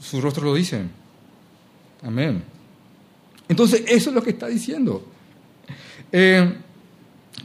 [0.02, 0.90] su rostro lo dicen.
[2.02, 2.44] Amén.
[3.48, 5.06] Entonces, eso es lo que está diciendo.
[6.12, 6.52] Eh,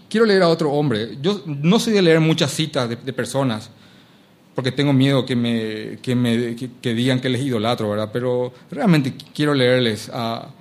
[0.08, 1.18] quiero leer a otro hombre.
[1.20, 3.68] Yo no soy de leer muchas citas de, personas,
[4.54, 8.08] porque tengo miedo que me, que me que, digan que les idolatro, ¿verdad?
[8.10, 10.54] Pero realmente quiero leerles a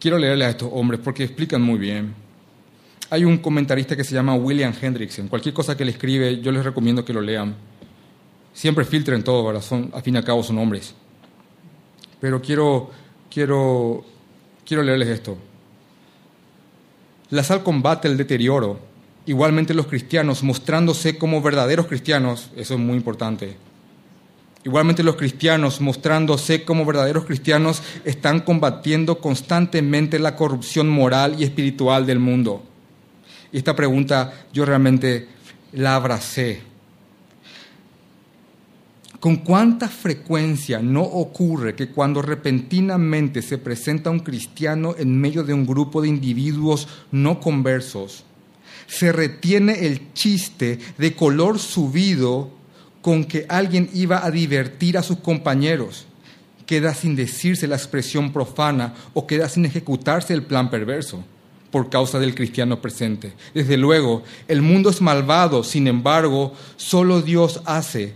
[0.00, 2.14] quiero leerles a estos hombres porque explican muy bien.
[3.10, 5.28] Hay un comentarista que se llama William Hendrickson.
[5.28, 7.54] Cualquier cosa que le escribe, yo les recomiendo que lo lean.
[8.52, 9.62] Siempre filtren todo, ¿verdad?
[9.62, 10.94] Son, a fin y al cabo son hombres.
[12.20, 12.90] Pero quiero
[13.30, 14.04] quiero,
[14.64, 15.38] quiero leerles esto.
[17.30, 18.80] La sal combate el deterioro.
[19.26, 23.56] Igualmente los cristianos, mostrándose como verdaderos cristianos, eso es muy importante.
[24.64, 32.06] Igualmente los cristianos, mostrándose como verdaderos cristianos, están combatiendo constantemente la corrupción moral y espiritual
[32.06, 32.62] del mundo.
[33.52, 35.28] Y esta pregunta yo realmente
[35.72, 36.68] la abracé
[39.20, 45.52] ¿Con cuánta frecuencia no ocurre que cuando repentinamente se presenta un cristiano en medio de
[45.52, 48.24] un grupo de individuos no conversos,
[48.86, 52.52] se retiene el chiste de color subido
[53.08, 56.04] con que alguien iba a divertir a sus compañeros?
[56.66, 61.24] Queda sin decirse la expresión profana o queda sin ejecutarse el plan perverso
[61.70, 63.32] por causa del cristiano presente.
[63.54, 68.12] Desde luego, el mundo es malvado, sin embargo, solo Dios hace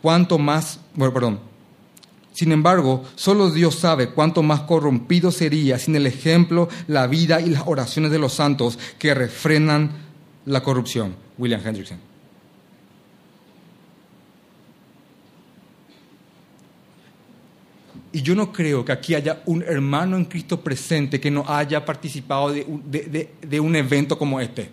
[0.00, 1.40] cuánto más, bueno, perdón.
[2.32, 7.50] Sin embargo, solo Dios sabe cuánto más corrompido sería sin el ejemplo, la vida y
[7.50, 9.90] las oraciones de los santos que refrenan
[10.46, 11.16] la corrupción.
[11.36, 12.09] William Hendrickson.
[18.12, 21.84] Y yo no creo que aquí haya un hermano en Cristo presente que no haya
[21.84, 24.70] participado de un evento como este.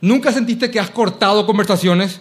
[0.00, 2.20] ¿Nunca sentiste que has cortado conversaciones?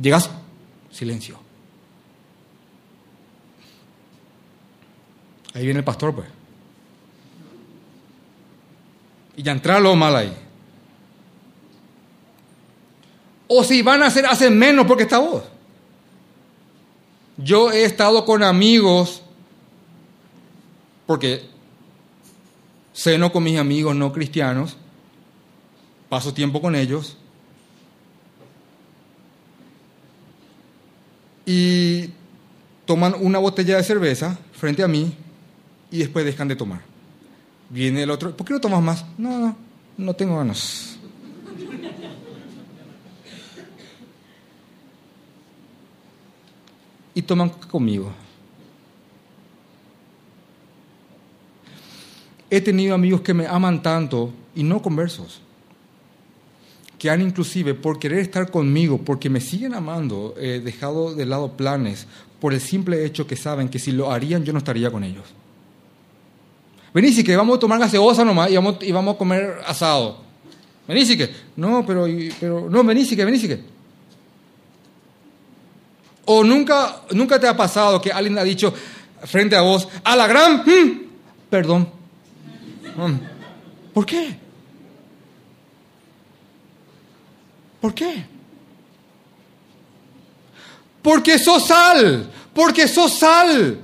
[0.00, 0.28] Llegas,
[0.90, 1.38] silencio.
[5.54, 6.26] Ahí viene el pastor, pues.
[9.36, 10.36] Y ya entra lo mal ahí.
[13.54, 15.42] O si van a hacer, hacen menos porque está vos.
[17.36, 19.22] Yo he estado con amigos,
[21.06, 21.42] porque
[22.94, 24.78] ceno con mis amigos no cristianos,
[26.08, 27.18] paso tiempo con ellos
[31.44, 32.08] y
[32.86, 35.14] toman una botella de cerveza frente a mí
[35.90, 36.80] y después dejan de tomar.
[37.68, 39.04] Viene el otro, ¿por qué no tomas más?
[39.18, 39.56] No, no,
[39.98, 40.91] no tengo ganas.
[47.14, 48.10] Y toman conmigo.
[52.50, 55.40] He tenido amigos que me aman tanto y no conversos,
[56.98, 62.06] que han inclusive por querer estar conmigo, porque me siguen amando, dejado de lado planes
[62.40, 65.24] por el simple hecho que saben que si lo harían yo no estaría con ellos.
[66.92, 70.18] Vení, que vamos a tomar gaseosa nomás y vamos, y vamos a comer asado.
[70.86, 71.30] Vení, que.
[71.56, 72.06] No, pero,
[72.38, 73.60] pero no, vení, que, vení, que.
[76.34, 78.72] O nunca, nunca te ha pasado que alguien ha dicho
[79.24, 81.00] frente a vos, a la gran, mm,
[81.50, 81.88] perdón,
[82.96, 83.14] Mm.
[83.94, 84.36] ¿Por qué?
[87.80, 88.24] ¿Por qué?
[91.00, 93.80] Porque sos sal, porque sos sal.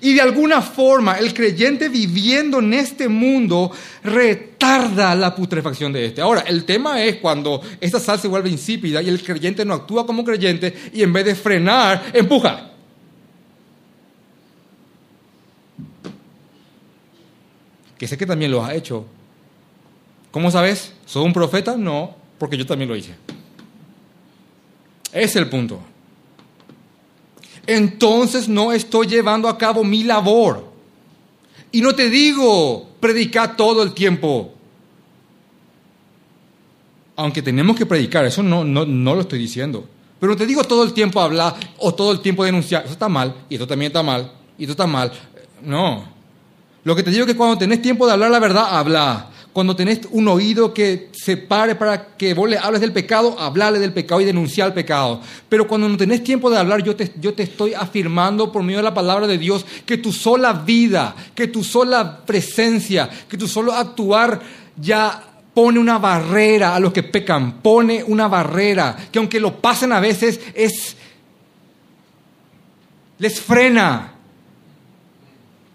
[0.00, 3.70] Y de alguna forma el creyente viviendo en este mundo
[4.02, 6.20] retarda la putrefacción de este.
[6.20, 10.06] Ahora, el tema es cuando esta sal se vuelve insípida y el creyente no actúa
[10.06, 12.72] como creyente y en vez de frenar, empuja.
[18.02, 19.06] que sé que también lo has hecho.
[20.32, 20.92] ¿Cómo sabes?
[21.06, 21.76] ¿Soy un profeta?
[21.76, 23.14] No, porque yo también lo hice.
[25.12, 25.80] Es el punto.
[27.66, 30.70] Entonces no estoy llevando a cabo mi labor.
[31.70, 34.52] Y no te digo predicar todo el tiempo.
[37.16, 39.86] Aunque tenemos que predicar, eso no, no, no lo estoy diciendo.
[40.18, 42.84] Pero no te digo todo el tiempo hablar o todo el tiempo denunciar.
[42.84, 45.12] Eso está mal, y esto también está mal, y esto está mal.
[45.62, 46.04] No.
[46.84, 49.31] Lo que te digo es que cuando tenés tiempo de hablar la verdad, habla.
[49.52, 53.78] Cuando tenés un oído que se pare para que vos le hables del pecado, hablarle
[53.78, 55.20] del pecado y denunciar el pecado.
[55.48, 58.78] Pero cuando no tenés tiempo de hablar, yo te, yo te estoy afirmando por medio
[58.78, 63.46] de la palabra de Dios que tu sola vida, que tu sola presencia, que tu
[63.46, 64.40] solo actuar
[64.76, 69.92] ya pone una barrera a los que pecan, pone una barrera que aunque lo pasen
[69.92, 70.96] a veces es
[73.18, 74.14] les frena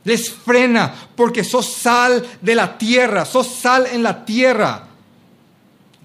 [0.08, 4.88] les frena porque sos sal de la tierra, sos sal en la tierra.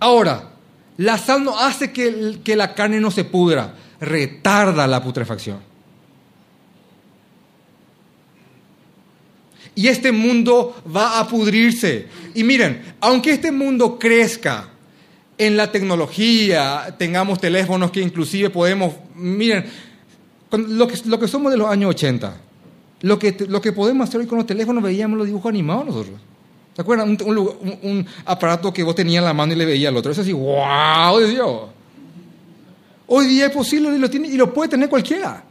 [0.00, 0.50] Ahora,
[0.96, 5.60] la sal no hace que, que la carne no se pudra, retarda la putrefacción.
[9.76, 12.08] Y este mundo va a pudrirse.
[12.34, 14.68] Y miren, aunque este mundo crezca
[15.38, 19.64] en la tecnología, tengamos teléfonos que inclusive podemos, miren,
[20.50, 22.36] lo que, lo que somos de los años 80,
[23.02, 26.20] lo que, lo que podemos hacer hoy con los teléfonos, veíamos los dibujos animados nosotros.
[26.74, 27.18] ¿Se acuerdan?
[27.24, 30.12] Un, aparato que vos tenías en la mano y le veía al otro.
[30.12, 31.18] Eso así, ¡wow!
[31.18, 31.42] Decía.
[33.08, 35.44] Hoy día es posible y lo, tiene, y lo puede tener cualquiera.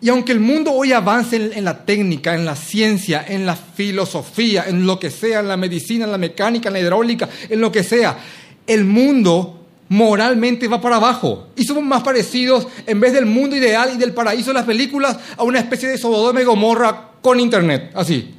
[0.00, 3.56] Y aunque el mundo hoy avance en, en, la técnica, en la ciencia, en la
[3.56, 7.60] filosofía, en lo que sea, en la medicina, en la mecánica, en la hidráulica, en
[7.60, 8.18] lo que sea,
[8.66, 11.48] el mundo moralmente va para abajo.
[11.56, 15.18] Y somos más parecidos, en vez del mundo ideal y del paraíso de las películas,
[15.36, 18.34] a una especie de Sodoma y Gomorra con internet, así.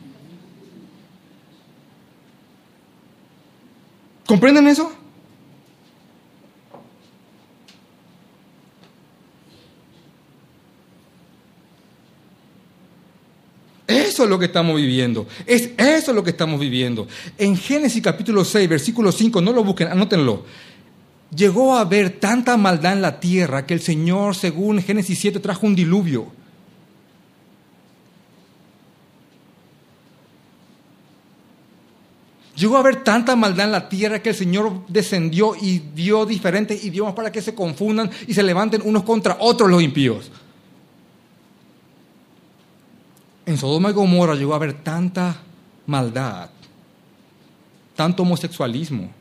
[4.26, 4.92] ¿Comprenden eso?
[13.88, 15.28] Eso es lo que estamos viviendo.
[15.46, 17.08] Es eso lo que estamos viviendo.
[17.38, 20.44] En Génesis capítulo 6, versículo 5, no lo busquen, anótenlo.
[21.36, 25.68] Llegó a haber tanta maldad en la tierra que el Señor, según Génesis 7, trajo
[25.68, 26.32] un diluvio.
[32.58, 36.84] Llegó a haber tanta maldad en la tierra que el Señor descendió y dio diferentes
[36.84, 40.32] idiomas para que se confundan y se levanten unos contra otros los impíos.
[43.46, 45.38] En Sodoma y Gomorra llegó a haber tanta
[45.86, 46.50] maldad,
[47.96, 49.12] tanto homosexualismo,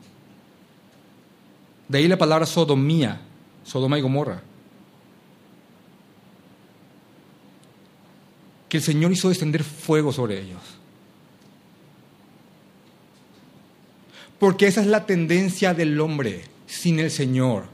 [1.87, 3.21] de ahí la palabra sodomía,
[3.63, 4.41] Sodoma y Gomorra.
[8.69, 10.61] Que el Señor hizo descender fuego sobre ellos.
[14.39, 17.65] Porque esa es la tendencia del hombre sin el Señor.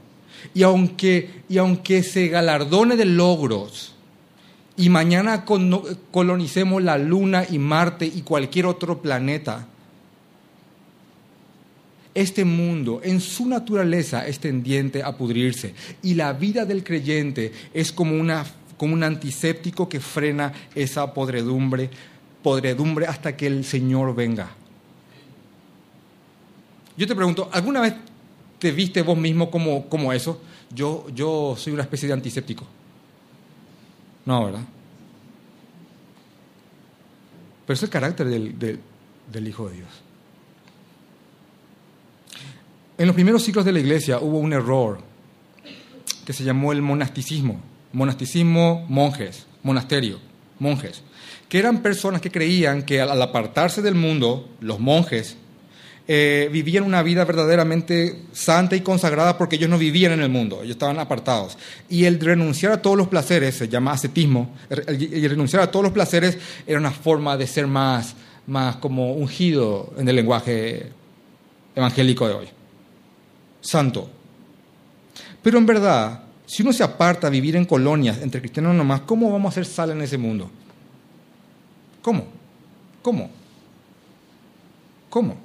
[0.54, 3.94] Y aunque, y aunque se galardone de logros
[4.76, 9.68] y mañana colonicemos la Luna y Marte y cualquier otro planeta,
[12.14, 17.92] este mundo en su naturaleza es tendiente a pudrirse y la vida del creyente es
[17.92, 18.46] como, una,
[18.76, 21.90] como un antiséptico que frena esa podredumbre,
[22.42, 24.50] podredumbre hasta que el Señor venga.
[26.96, 27.94] Yo te pregunto, ¿alguna vez
[28.60, 30.40] te viste vos mismo como, como eso?
[30.72, 32.64] Yo, yo soy una especie de antiséptico.
[34.24, 34.62] No, ¿verdad?
[37.66, 38.78] Pero es el carácter del,
[39.32, 40.03] del Hijo de Dios.
[42.96, 44.98] En los primeros ciclos de la iglesia hubo un error
[46.24, 47.60] que se llamó el monasticismo.
[47.92, 50.20] Monasticismo, monjes, monasterio,
[50.60, 51.02] monjes,
[51.48, 55.36] que eran personas que creían que al apartarse del mundo, los monjes,
[56.06, 60.58] eh, vivían una vida verdaderamente santa y consagrada porque ellos no vivían en el mundo,
[60.62, 61.58] ellos estaban apartados.
[61.88, 65.92] Y el renunciar a todos los placeres, se llama ascetismo, y renunciar a todos los
[65.92, 68.14] placeres era una forma de ser más,
[68.46, 70.90] más como ungido en el lenguaje
[71.74, 72.48] evangélico de hoy
[73.64, 74.08] santo.
[75.42, 79.32] Pero en verdad, si uno se aparta a vivir en colonias entre cristianos nomás, ¿cómo
[79.32, 80.50] vamos a hacer sal en ese mundo?
[82.02, 82.26] ¿Cómo?
[83.02, 83.30] ¿Cómo?
[85.08, 85.36] ¿Cómo?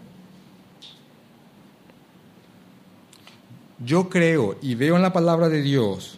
[3.83, 6.17] Yo creo y veo en la palabra de Dios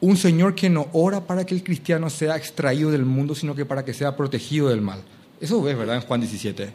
[0.00, 3.66] un Señor que no ora para que el cristiano sea extraído del mundo, sino que
[3.66, 5.02] para que sea protegido del mal.
[5.40, 5.96] Eso ves, ¿verdad?
[5.96, 6.70] En Juan 17.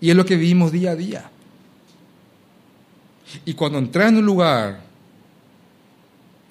[0.00, 1.30] Y es lo que vivimos día a día.
[3.44, 4.80] Y cuando entras en un lugar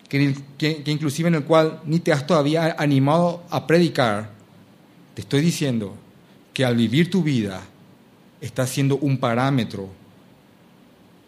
[0.09, 4.29] que, inclusive en el cual ni te has todavía animado a predicar,
[5.13, 5.95] te estoy diciendo
[6.53, 7.61] que al vivir tu vida
[8.39, 9.89] estás siendo un parámetro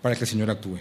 [0.01, 0.79] para que el Señor actúe.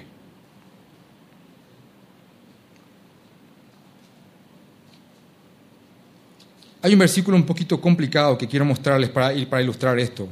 [6.83, 10.29] Hay un versículo un poquito complicado que quiero mostrarles para, para ilustrar esto.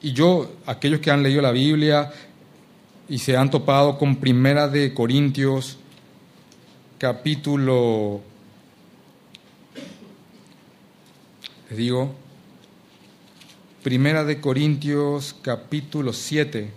[0.00, 2.10] Y yo, aquellos que han leído la Biblia
[3.08, 5.78] y se han topado con Primera de Corintios,
[6.98, 8.22] capítulo,
[11.68, 12.14] les digo,
[13.82, 16.70] Primera de Corintios, capítulo 7.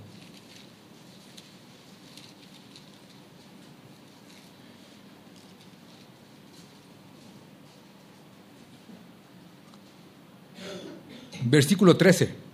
[11.45, 12.46] Versículo 13.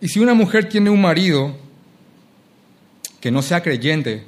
[0.00, 1.54] Y si una mujer tiene un marido
[3.20, 4.24] que no sea creyente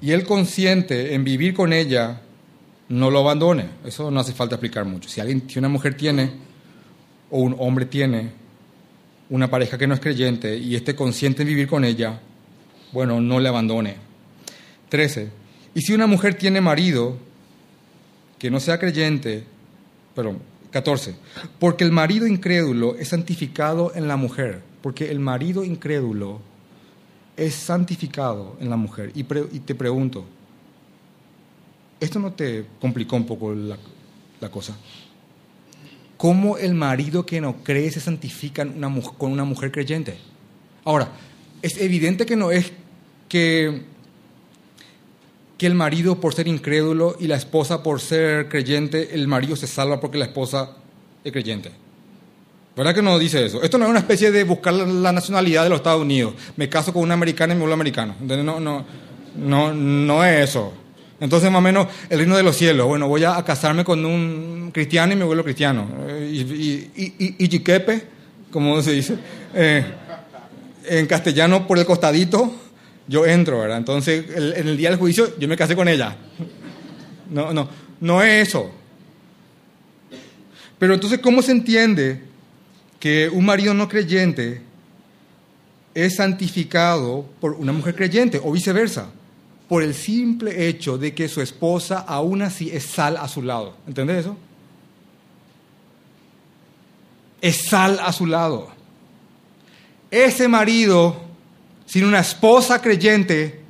[0.00, 2.20] y él consiente en vivir con ella,
[2.88, 3.68] no lo abandone.
[3.84, 5.08] Eso no hace falta explicar mucho.
[5.08, 6.30] Si, alguien, si una mujer tiene
[7.30, 8.30] o un hombre tiene
[9.28, 12.20] una pareja que no es creyente y esté consciente en vivir con ella,
[12.92, 13.96] bueno, no le abandone.
[14.88, 15.28] 13.
[15.74, 17.18] Y si una mujer tiene marido
[18.38, 19.44] que no sea creyente,
[20.14, 20.36] pero
[20.76, 21.14] 14,
[21.58, 26.42] porque el marido incrédulo es santificado en la mujer, porque el marido incrédulo
[27.34, 29.10] es santificado en la mujer.
[29.14, 30.26] Y, te pregunto,
[31.98, 33.78] ¿esto no te complicó un poco la,
[34.38, 34.76] la cosa?
[36.18, 38.66] ¿Cómo el marido que no cree se santifica
[39.16, 40.18] con una mujer creyente?
[40.84, 41.08] Ahora,
[41.62, 42.70] es evidente que no es
[43.30, 43.82] que
[45.58, 49.66] que el marido por ser incrédulo y la esposa por ser creyente, el marido se
[49.66, 50.70] salva porque la esposa
[51.24, 51.70] es creyente.
[52.76, 53.62] ¿Verdad que no dice eso?
[53.62, 56.34] Esto no es una especie de buscar la nacionalidad de los Estados Unidos.
[56.56, 58.14] Me caso con una americana y me vuelvo americano.
[58.20, 58.84] No, no,
[59.34, 60.74] no, no es eso.
[61.18, 62.86] Entonces, más o menos, el reino de los cielos.
[62.86, 65.86] Bueno, voy a, casarme con un cristiano y me vuelvo cristiano.
[66.30, 66.42] Y,
[66.94, 67.64] y, y,
[68.50, 69.16] como se dice,
[69.54, 69.84] eh,
[70.84, 72.52] en castellano por el costadito,
[73.08, 73.78] yo entro, ¿verdad?
[73.78, 76.16] Entonces, en el día del juicio, yo me casé con ella.
[77.30, 77.68] No, no,
[78.00, 78.70] no es eso.
[80.78, 82.22] Pero entonces, ¿cómo se entiende
[82.98, 84.62] que un marido no creyente
[85.94, 89.10] es santificado por una mujer creyente o viceversa?
[89.68, 93.76] Por el simple hecho de que su esposa aún así es sal a su lado.
[93.86, 94.36] ¿Entendés eso?
[97.40, 98.68] Es sal a su lado.
[100.10, 101.25] Ese marido
[101.86, 103.60] sin una esposa creyente,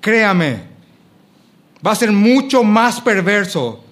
[0.00, 0.62] créame,
[1.84, 3.84] va a ser mucho más perverso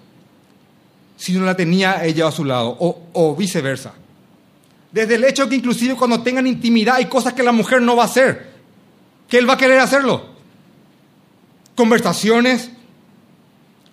[1.16, 3.92] si no la tenía ella a su lado, o, viceversa.
[4.90, 8.04] Desde el hecho que inclusive cuando tengan intimidad hay cosas que la mujer no va
[8.04, 8.50] a hacer,
[9.28, 10.30] que él va a querer hacerlo.
[11.74, 12.70] Conversaciones,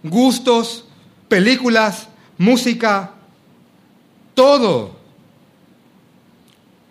[0.03, 0.85] gustos,
[1.27, 3.11] películas, música,
[4.33, 4.96] todo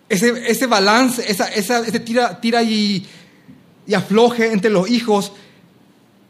[0.09, 3.05] ese, ese balance, esa, esa, ese tira, tira y,
[3.85, 5.31] y afloje entre los hijos,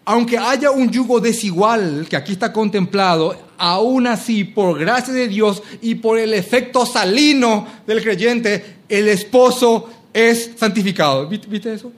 [0.06, 5.62] aunque haya un yugo desigual que aquí está contemplado, aún así, por gracia de Dios
[5.82, 11.28] y por el efecto salino del creyente, el esposo es santificado.
[11.28, 11.92] ¿Viste eso?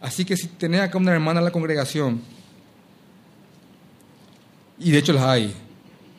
[0.00, 2.20] Así que si tenés acá una hermana en la congregación
[4.78, 5.54] y de hecho las hay.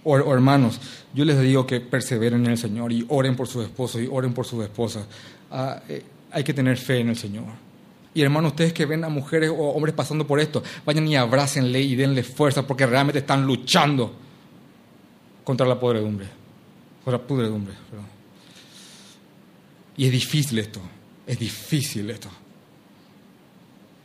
[0.03, 0.79] O, hermanos,
[1.13, 4.33] yo les digo que perseveren en el Señor y oren por sus esposos y oren
[4.33, 5.05] por sus esposas.
[5.49, 7.45] Ah, eh, hay que tener fe en el Señor.
[8.13, 11.81] Y hermanos, ustedes que ven a mujeres o hombres pasando por esto, vayan y abrácenle
[11.81, 14.13] y denle fuerza porque realmente están luchando
[15.43, 16.27] contra la podredumbre.
[17.03, 17.73] Contra la pudredumbre.
[19.97, 20.81] Y es difícil esto.
[21.25, 22.29] Es difícil esto.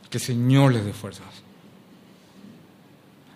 [0.09, 1.50] Que el Señor les dé fuerzas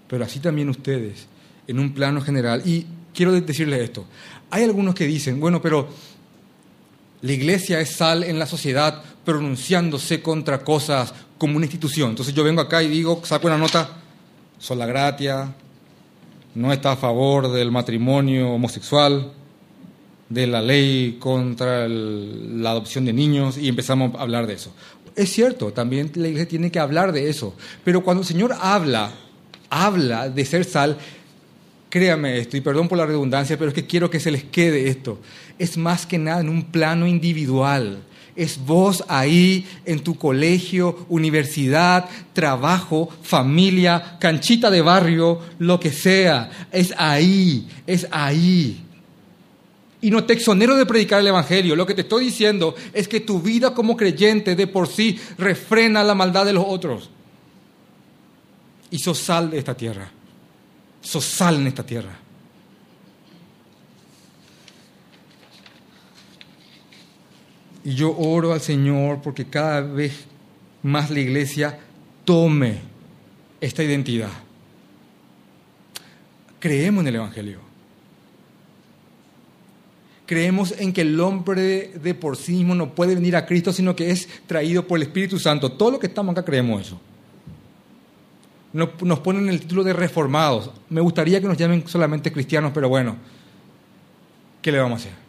[0.08, 1.28] pero así también ustedes,
[1.68, 2.62] en un plano general.
[2.66, 4.06] Y quiero decirles esto,
[4.52, 5.88] hay algunos que dicen, bueno, pero
[7.22, 12.12] la iglesia es sal en la sociedad pronunciándose contra cosas como una institución.
[12.12, 13.90] Entonces yo vengo acá y digo, saco una nota,
[14.60, 15.54] sola gratia,
[16.54, 19.32] no está a favor del matrimonio homosexual,
[20.30, 24.74] de la ley contra la adopción de niños y empezamos a hablar de eso.
[25.16, 29.12] Es cierto, también la iglesia tiene que hablar de eso, pero cuando el Señor habla
[29.70, 30.98] habla de ser sal,
[31.90, 34.90] créame esto, y perdón por la redundancia, pero es que quiero que se les quede
[34.90, 35.20] esto.
[35.58, 38.00] Es más que nada en un plano individual.
[38.36, 46.68] Es vos ahí en tu colegio, universidad, trabajo, familia, canchita de barrio, lo que sea.
[46.72, 48.84] Es ahí, es ahí.
[50.02, 51.78] Y no te exonero de predicar el Evangelio.
[51.78, 56.04] Lo que te estoy diciendo es que tu vida como creyente de por sí refrena
[56.04, 57.10] la maldad de los otros.
[58.96, 60.10] Y sos sal de esta tierra.
[61.02, 62.18] Sos sal en esta tierra.
[67.84, 70.14] Y yo oro al Señor porque cada vez
[70.82, 71.78] más la iglesia
[72.24, 72.80] tome
[73.60, 74.32] esta identidad.
[76.62, 77.60] Creemos en el Evangelio.
[80.26, 83.94] Creemos en que el hombre de por sí mismo no puede venir a Cristo, sino
[83.94, 85.74] que es traído por el Espíritu Santo.
[85.74, 87.02] Todo lo que estamos acá creemos eso.
[88.76, 90.70] Nos ponen el título de reformados.
[90.90, 93.16] Me gustaría que nos llamen solamente cristianos, pero bueno,
[94.62, 95.26] ¿qué le vamos a hacer?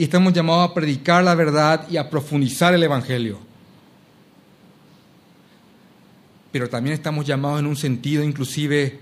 [0.00, 3.38] y estamos llamados a predicar la verdad y a profundizar el Evangelio.
[6.50, 8.98] Pero también estamos llamados en un sentido inclusive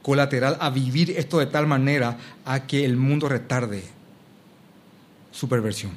[0.00, 3.82] colateral a vivir esto de tal manera a que el mundo retarde
[5.32, 5.90] su perversión.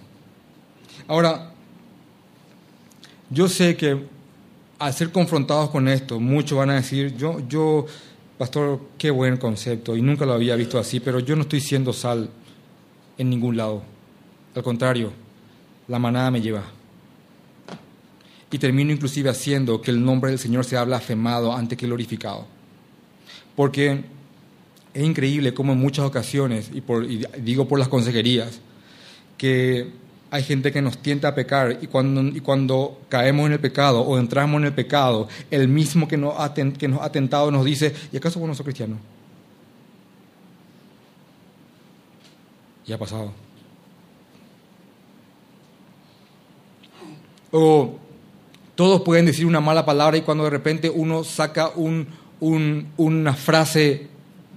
[1.07, 1.51] Ahora,
[3.29, 4.05] yo sé que
[4.79, 7.85] al ser confrontados con esto, muchos van a decir, yo, yo,
[8.37, 11.93] pastor, qué buen concepto, y nunca lo había visto así, pero yo no estoy siendo
[11.93, 12.29] sal
[13.17, 13.83] en ningún lado.
[14.55, 15.11] Al contrario,
[15.87, 16.63] la manada me lleva.
[18.49, 22.45] Y termino inclusive haciendo que el nombre del Señor sea blasfemado antes que glorificado.
[23.55, 24.03] Porque
[24.93, 26.81] es increíble cómo en muchas ocasiones, y,
[27.41, 28.61] digo por las consejerías,
[29.37, 29.91] que
[30.29, 34.01] hay gente que nos tienta a pecar y cuando, y cuando caemos en el pecado
[34.01, 37.65] o entramos en el pecado, el mismo que nos ha, que nos ha tentado nos
[37.65, 38.97] dice, ¿y acaso vos no sos cristiano?
[42.87, 43.31] y ha pasado.
[47.51, 47.97] O
[48.75, 52.07] todos pueden decir una mala palabra y cuando de repente uno saca un,
[52.39, 54.07] una frase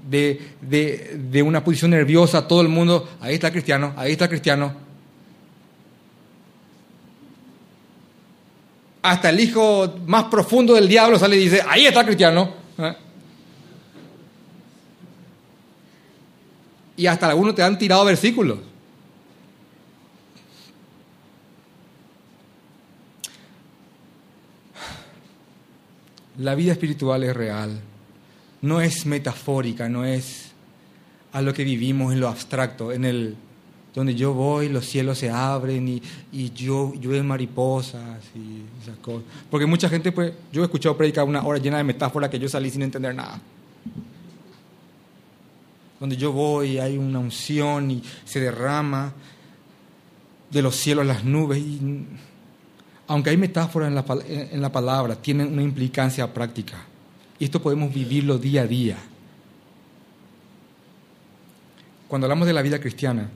[0.08, 4.89] de, de, una posición nerviosa, todo el mundo, ahí está cristiano, ahí está cristiano.
[9.02, 12.52] Hasta el hijo más profundo del diablo sale y dice, ahí está cristiano.
[12.78, 12.94] ¿eh?
[17.00, 18.58] y hasta algunos te han tirado versículos.
[26.36, 27.80] La vida espiritual es real,
[28.60, 30.52] no es metafórica, no es
[31.32, 33.34] a lo que vivimos en lo abstracto, en el
[33.94, 39.24] donde yo voy, los cielos se abren y, y yo llueven mariposas y esas cosas.
[39.50, 42.48] Porque mucha gente, pues, yo he escuchado predicar una hora llena de metáforas que yo
[42.48, 43.40] salí sin entender nada
[46.00, 49.12] donde yo voy hay una unción y se derrama
[50.50, 51.58] de los cielos las nubes.
[51.58, 52.06] Y,
[53.06, 56.78] aunque hay metáforas en la, en la palabra, tienen una implicancia práctica.
[57.38, 58.96] Y esto podemos vivirlo día a día.
[62.08, 63.28] Cuando hablamos de la vida cristiana,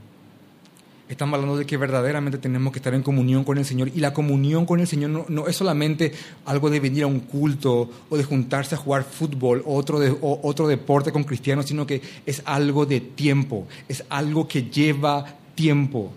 [1.06, 3.90] Estamos hablando de que verdaderamente tenemos que estar en comunión con el Señor.
[3.94, 6.12] Y la comunión con el Señor no, es solamente
[6.46, 10.40] algo de venir a un culto o de juntarse a jugar fútbol o otro, o
[10.42, 16.10] otro deporte con cristianos, sino que es algo de tiempo, es algo que lleva tiempo.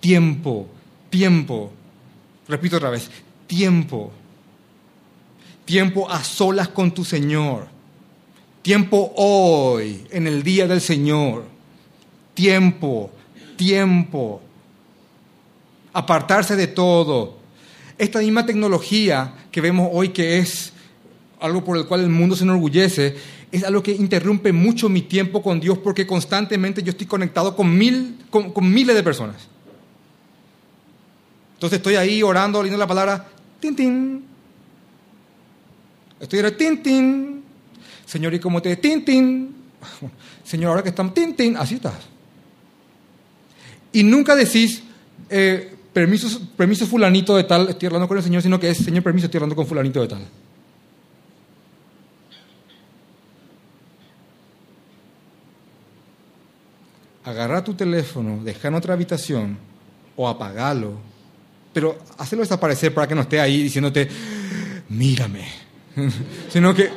[0.00, 0.66] Tiempo,
[1.08, 1.70] tiempo.
[2.48, 3.08] Repito otra vez,
[3.46, 4.10] tiempo.
[5.64, 7.68] Tiempo a solas con tu Señor.
[8.60, 11.44] Tiempo hoy, en el día del Señor.
[12.34, 13.12] Tiempo
[13.60, 14.40] tiempo,
[15.92, 17.36] apartarse de todo.
[17.98, 20.72] Esta misma tecnología que vemos hoy que es
[21.40, 23.16] algo por el cual el mundo se enorgullece,
[23.52, 27.76] es algo que interrumpe mucho mi tiempo con Dios porque constantemente yo estoy conectado con,
[27.76, 29.36] mil, con, miles de personas.
[31.54, 33.28] Entonces estoy ahí orando, leyendo la palabra,
[33.60, 34.24] tin.
[36.18, 37.44] Estoy ahí, tin, tin.
[38.06, 38.74] Señor, ¿y cómo te?
[38.76, 39.54] Tin, tin.
[40.44, 41.58] Señor, ahora que estamos, tin.
[41.58, 42.09] Así estás.
[43.92, 44.82] Y nunca decís,
[45.28, 49.02] eh, permiso, permiso fulanito de tal, estoy hablando con el Señor, sino que es, Señor,
[49.02, 50.26] permiso, estoy hablando con fulanito de tal.
[57.24, 59.58] Agarra tu teléfono, deja en otra habitación
[60.16, 60.98] o apagalo,
[61.72, 64.08] pero hacerlo desaparecer para que no esté ahí diciéndote,
[64.88, 65.46] mírame,
[66.48, 66.90] sino que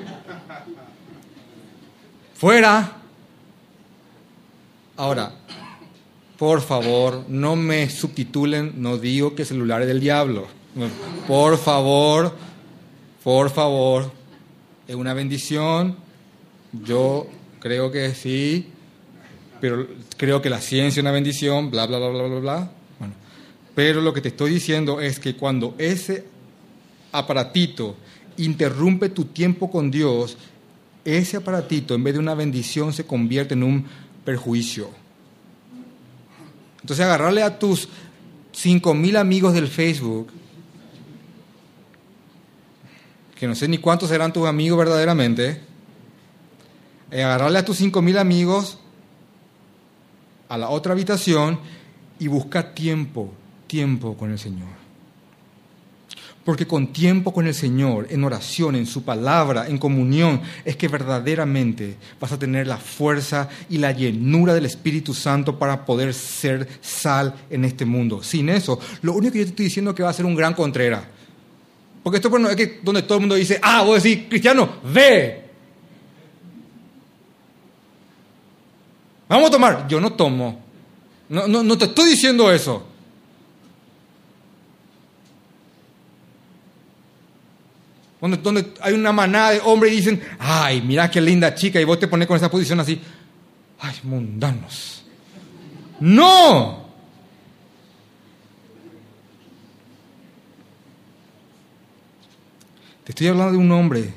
[2.35, 2.97] fuera.
[4.95, 5.42] Ahora,
[6.37, 10.47] por favor, no me subtitulen, no digo que celular es del diablo.
[11.27, 12.35] Por favor,
[13.23, 14.11] por favor,
[14.87, 15.95] es una bendición.
[16.71, 17.27] Yo
[17.59, 18.67] creo que sí,
[19.61, 22.71] pero creo que la ciencia es una bendición, bla, bla, bla, bla, bla, bla.
[22.97, 23.13] Bueno,
[23.75, 26.25] pero lo que te estoy diciendo es que cuando ese
[27.11, 27.95] aparatito
[28.37, 30.35] interrumpe tu tiempo con Dios,
[31.05, 33.85] ese aparatito, en vez de una bendición, se convierte en un
[34.25, 35.02] perjuicio.
[36.83, 37.87] Entonces agarrarle a tus
[38.53, 40.27] 5.000 amigos del Facebook,
[43.39, 45.61] que no sé ni cuántos serán tus amigos verdaderamente,
[47.09, 48.79] eh, agarrarle a tus 5.000 amigos
[50.49, 51.57] a la otra habitación
[52.19, 53.33] y busca tiempo,
[53.67, 54.82] tiempo con el Señor.
[56.43, 60.89] Porque con tiempo con el Señor, en oración, en su palabra, en comunión, es que
[60.89, 66.67] verdaderamente vas a tener la fuerza y la llenura del Espíritu Santo para poder ser
[66.81, 68.21] sal en este mundo.
[68.21, 70.35] Sin eso, lo único que yo te estoy diciendo es que va a ser un
[70.35, 71.03] gran contrera.
[72.03, 75.43] Porque esto bueno, es que donde todo el mundo dice, ah, vos decís, cristiano, ve.
[79.29, 79.87] Vamos a tomar.
[79.87, 80.61] Yo no tomo.
[81.29, 82.92] No, no, no te estoy diciendo eso.
[88.31, 91.99] Donde, hay una manada de hombres y dicen, ay, mira qué linda chica, y vos
[91.99, 92.99] te pones con esa posición así,
[93.79, 95.03] ay, mundanos.
[95.99, 96.83] No.
[103.03, 104.13] Te estoy hablando de un hombre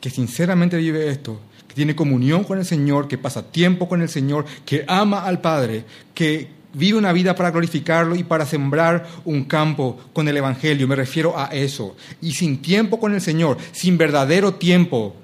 [0.00, 4.10] que sinceramente vive esto, que tiene comunión con el Señor, que pasa tiempo con el
[4.10, 5.84] Señor, que ama al Padre,
[6.14, 10.88] que, vive una vida para glorificarlo y para sembrar un campo con el Evangelio.
[10.88, 11.96] Me refiero a eso.
[12.20, 15.16] Y sin tiempo con el Señor, sin verdadero tiempo,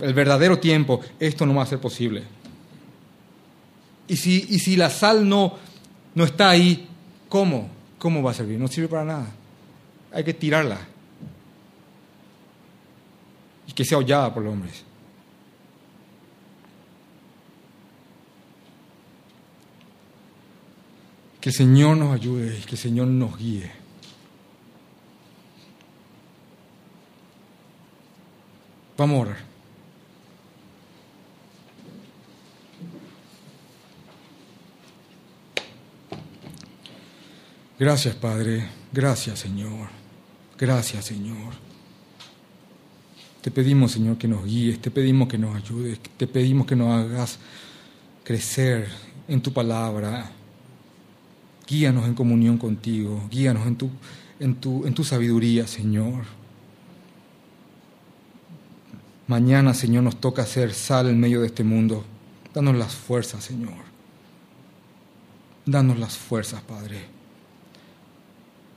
[0.00, 2.22] el verdadero tiempo, esto no va a ser posible.
[4.08, 5.56] Y si, y si la sal no,
[6.14, 6.88] no está ahí,
[7.28, 7.70] ¿cómo?
[7.98, 8.58] ¿Cómo va a servir?
[8.58, 9.26] No sirve para nada.
[10.12, 10.78] Hay que tirarla.
[13.66, 14.84] Y que sea hollada por los hombres.
[21.42, 23.68] Que el Señor nos ayude y que el Señor nos guíe.
[28.96, 29.52] Vamos a orar.
[37.76, 38.68] Gracias, Padre.
[38.92, 39.88] Gracias, Señor.
[40.56, 41.54] Gracias, Señor.
[43.40, 46.94] Te pedimos, Señor, que nos guíes, te pedimos que nos ayudes, te pedimos que nos
[46.94, 47.40] hagas
[48.22, 48.86] crecer
[49.26, 50.30] en tu palabra,
[51.66, 53.90] Guíanos en comunión contigo, guíanos en tu,
[54.40, 56.24] en tu, en tu sabiduría, Señor.
[59.26, 62.04] Mañana, Señor, nos toca hacer sal en medio de este mundo.
[62.52, 63.74] Danos las fuerzas, Señor.
[65.64, 67.00] Danos las fuerzas, Padre.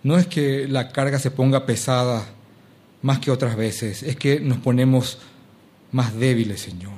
[0.04, 2.26] No es que la carga se ponga pesada
[3.02, 5.20] más que otras veces, es que nos ponemos
[5.92, 6.94] más débiles, Señor.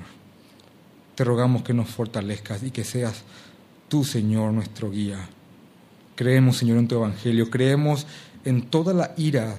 [1.15, 3.23] Te rogamos que nos fortalezcas y que seas
[3.87, 5.17] tú, Señor, nuestro guía.
[6.17, 7.51] Creemos, Señor, en tu evangelio.
[7.51, 8.07] Creemos
[8.43, 9.55] en toda la ira,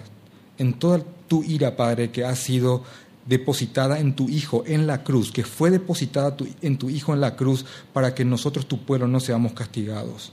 [0.58, 2.82] en toda tu ira, Padre, que ha sido
[3.26, 7.36] depositada en tu Hijo en la cruz, que fue depositada en tu Hijo en la
[7.36, 10.32] cruz para que nosotros, tu pueblo, no seamos castigados.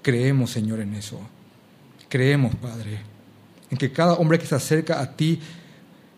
[0.00, 1.18] Creemos, Señor, en eso.
[2.08, 3.00] Creemos, Padre,
[3.68, 5.40] en que cada hombre que se acerca a ti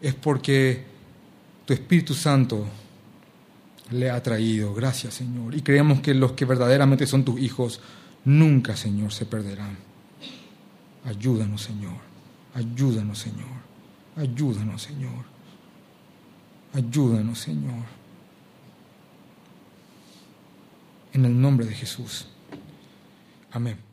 [0.03, 0.85] es porque
[1.65, 2.67] tu Espíritu Santo
[3.91, 4.75] le ha traído.
[4.75, 5.55] Gracias, Señor.
[5.55, 7.81] Y creemos que los que verdaderamente son tus hijos
[8.27, 9.79] nunca, Señor, se perderán.
[11.05, 11.97] Ayúdanos, Señor.
[12.53, 13.57] Ayúdanos, Señor.
[14.17, 15.25] Ayúdanos, Señor.
[16.75, 17.85] Ayúdanos, Señor.
[21.13, 22.27] En el nombre de Jesús.
[23.51, 23.86] Amén.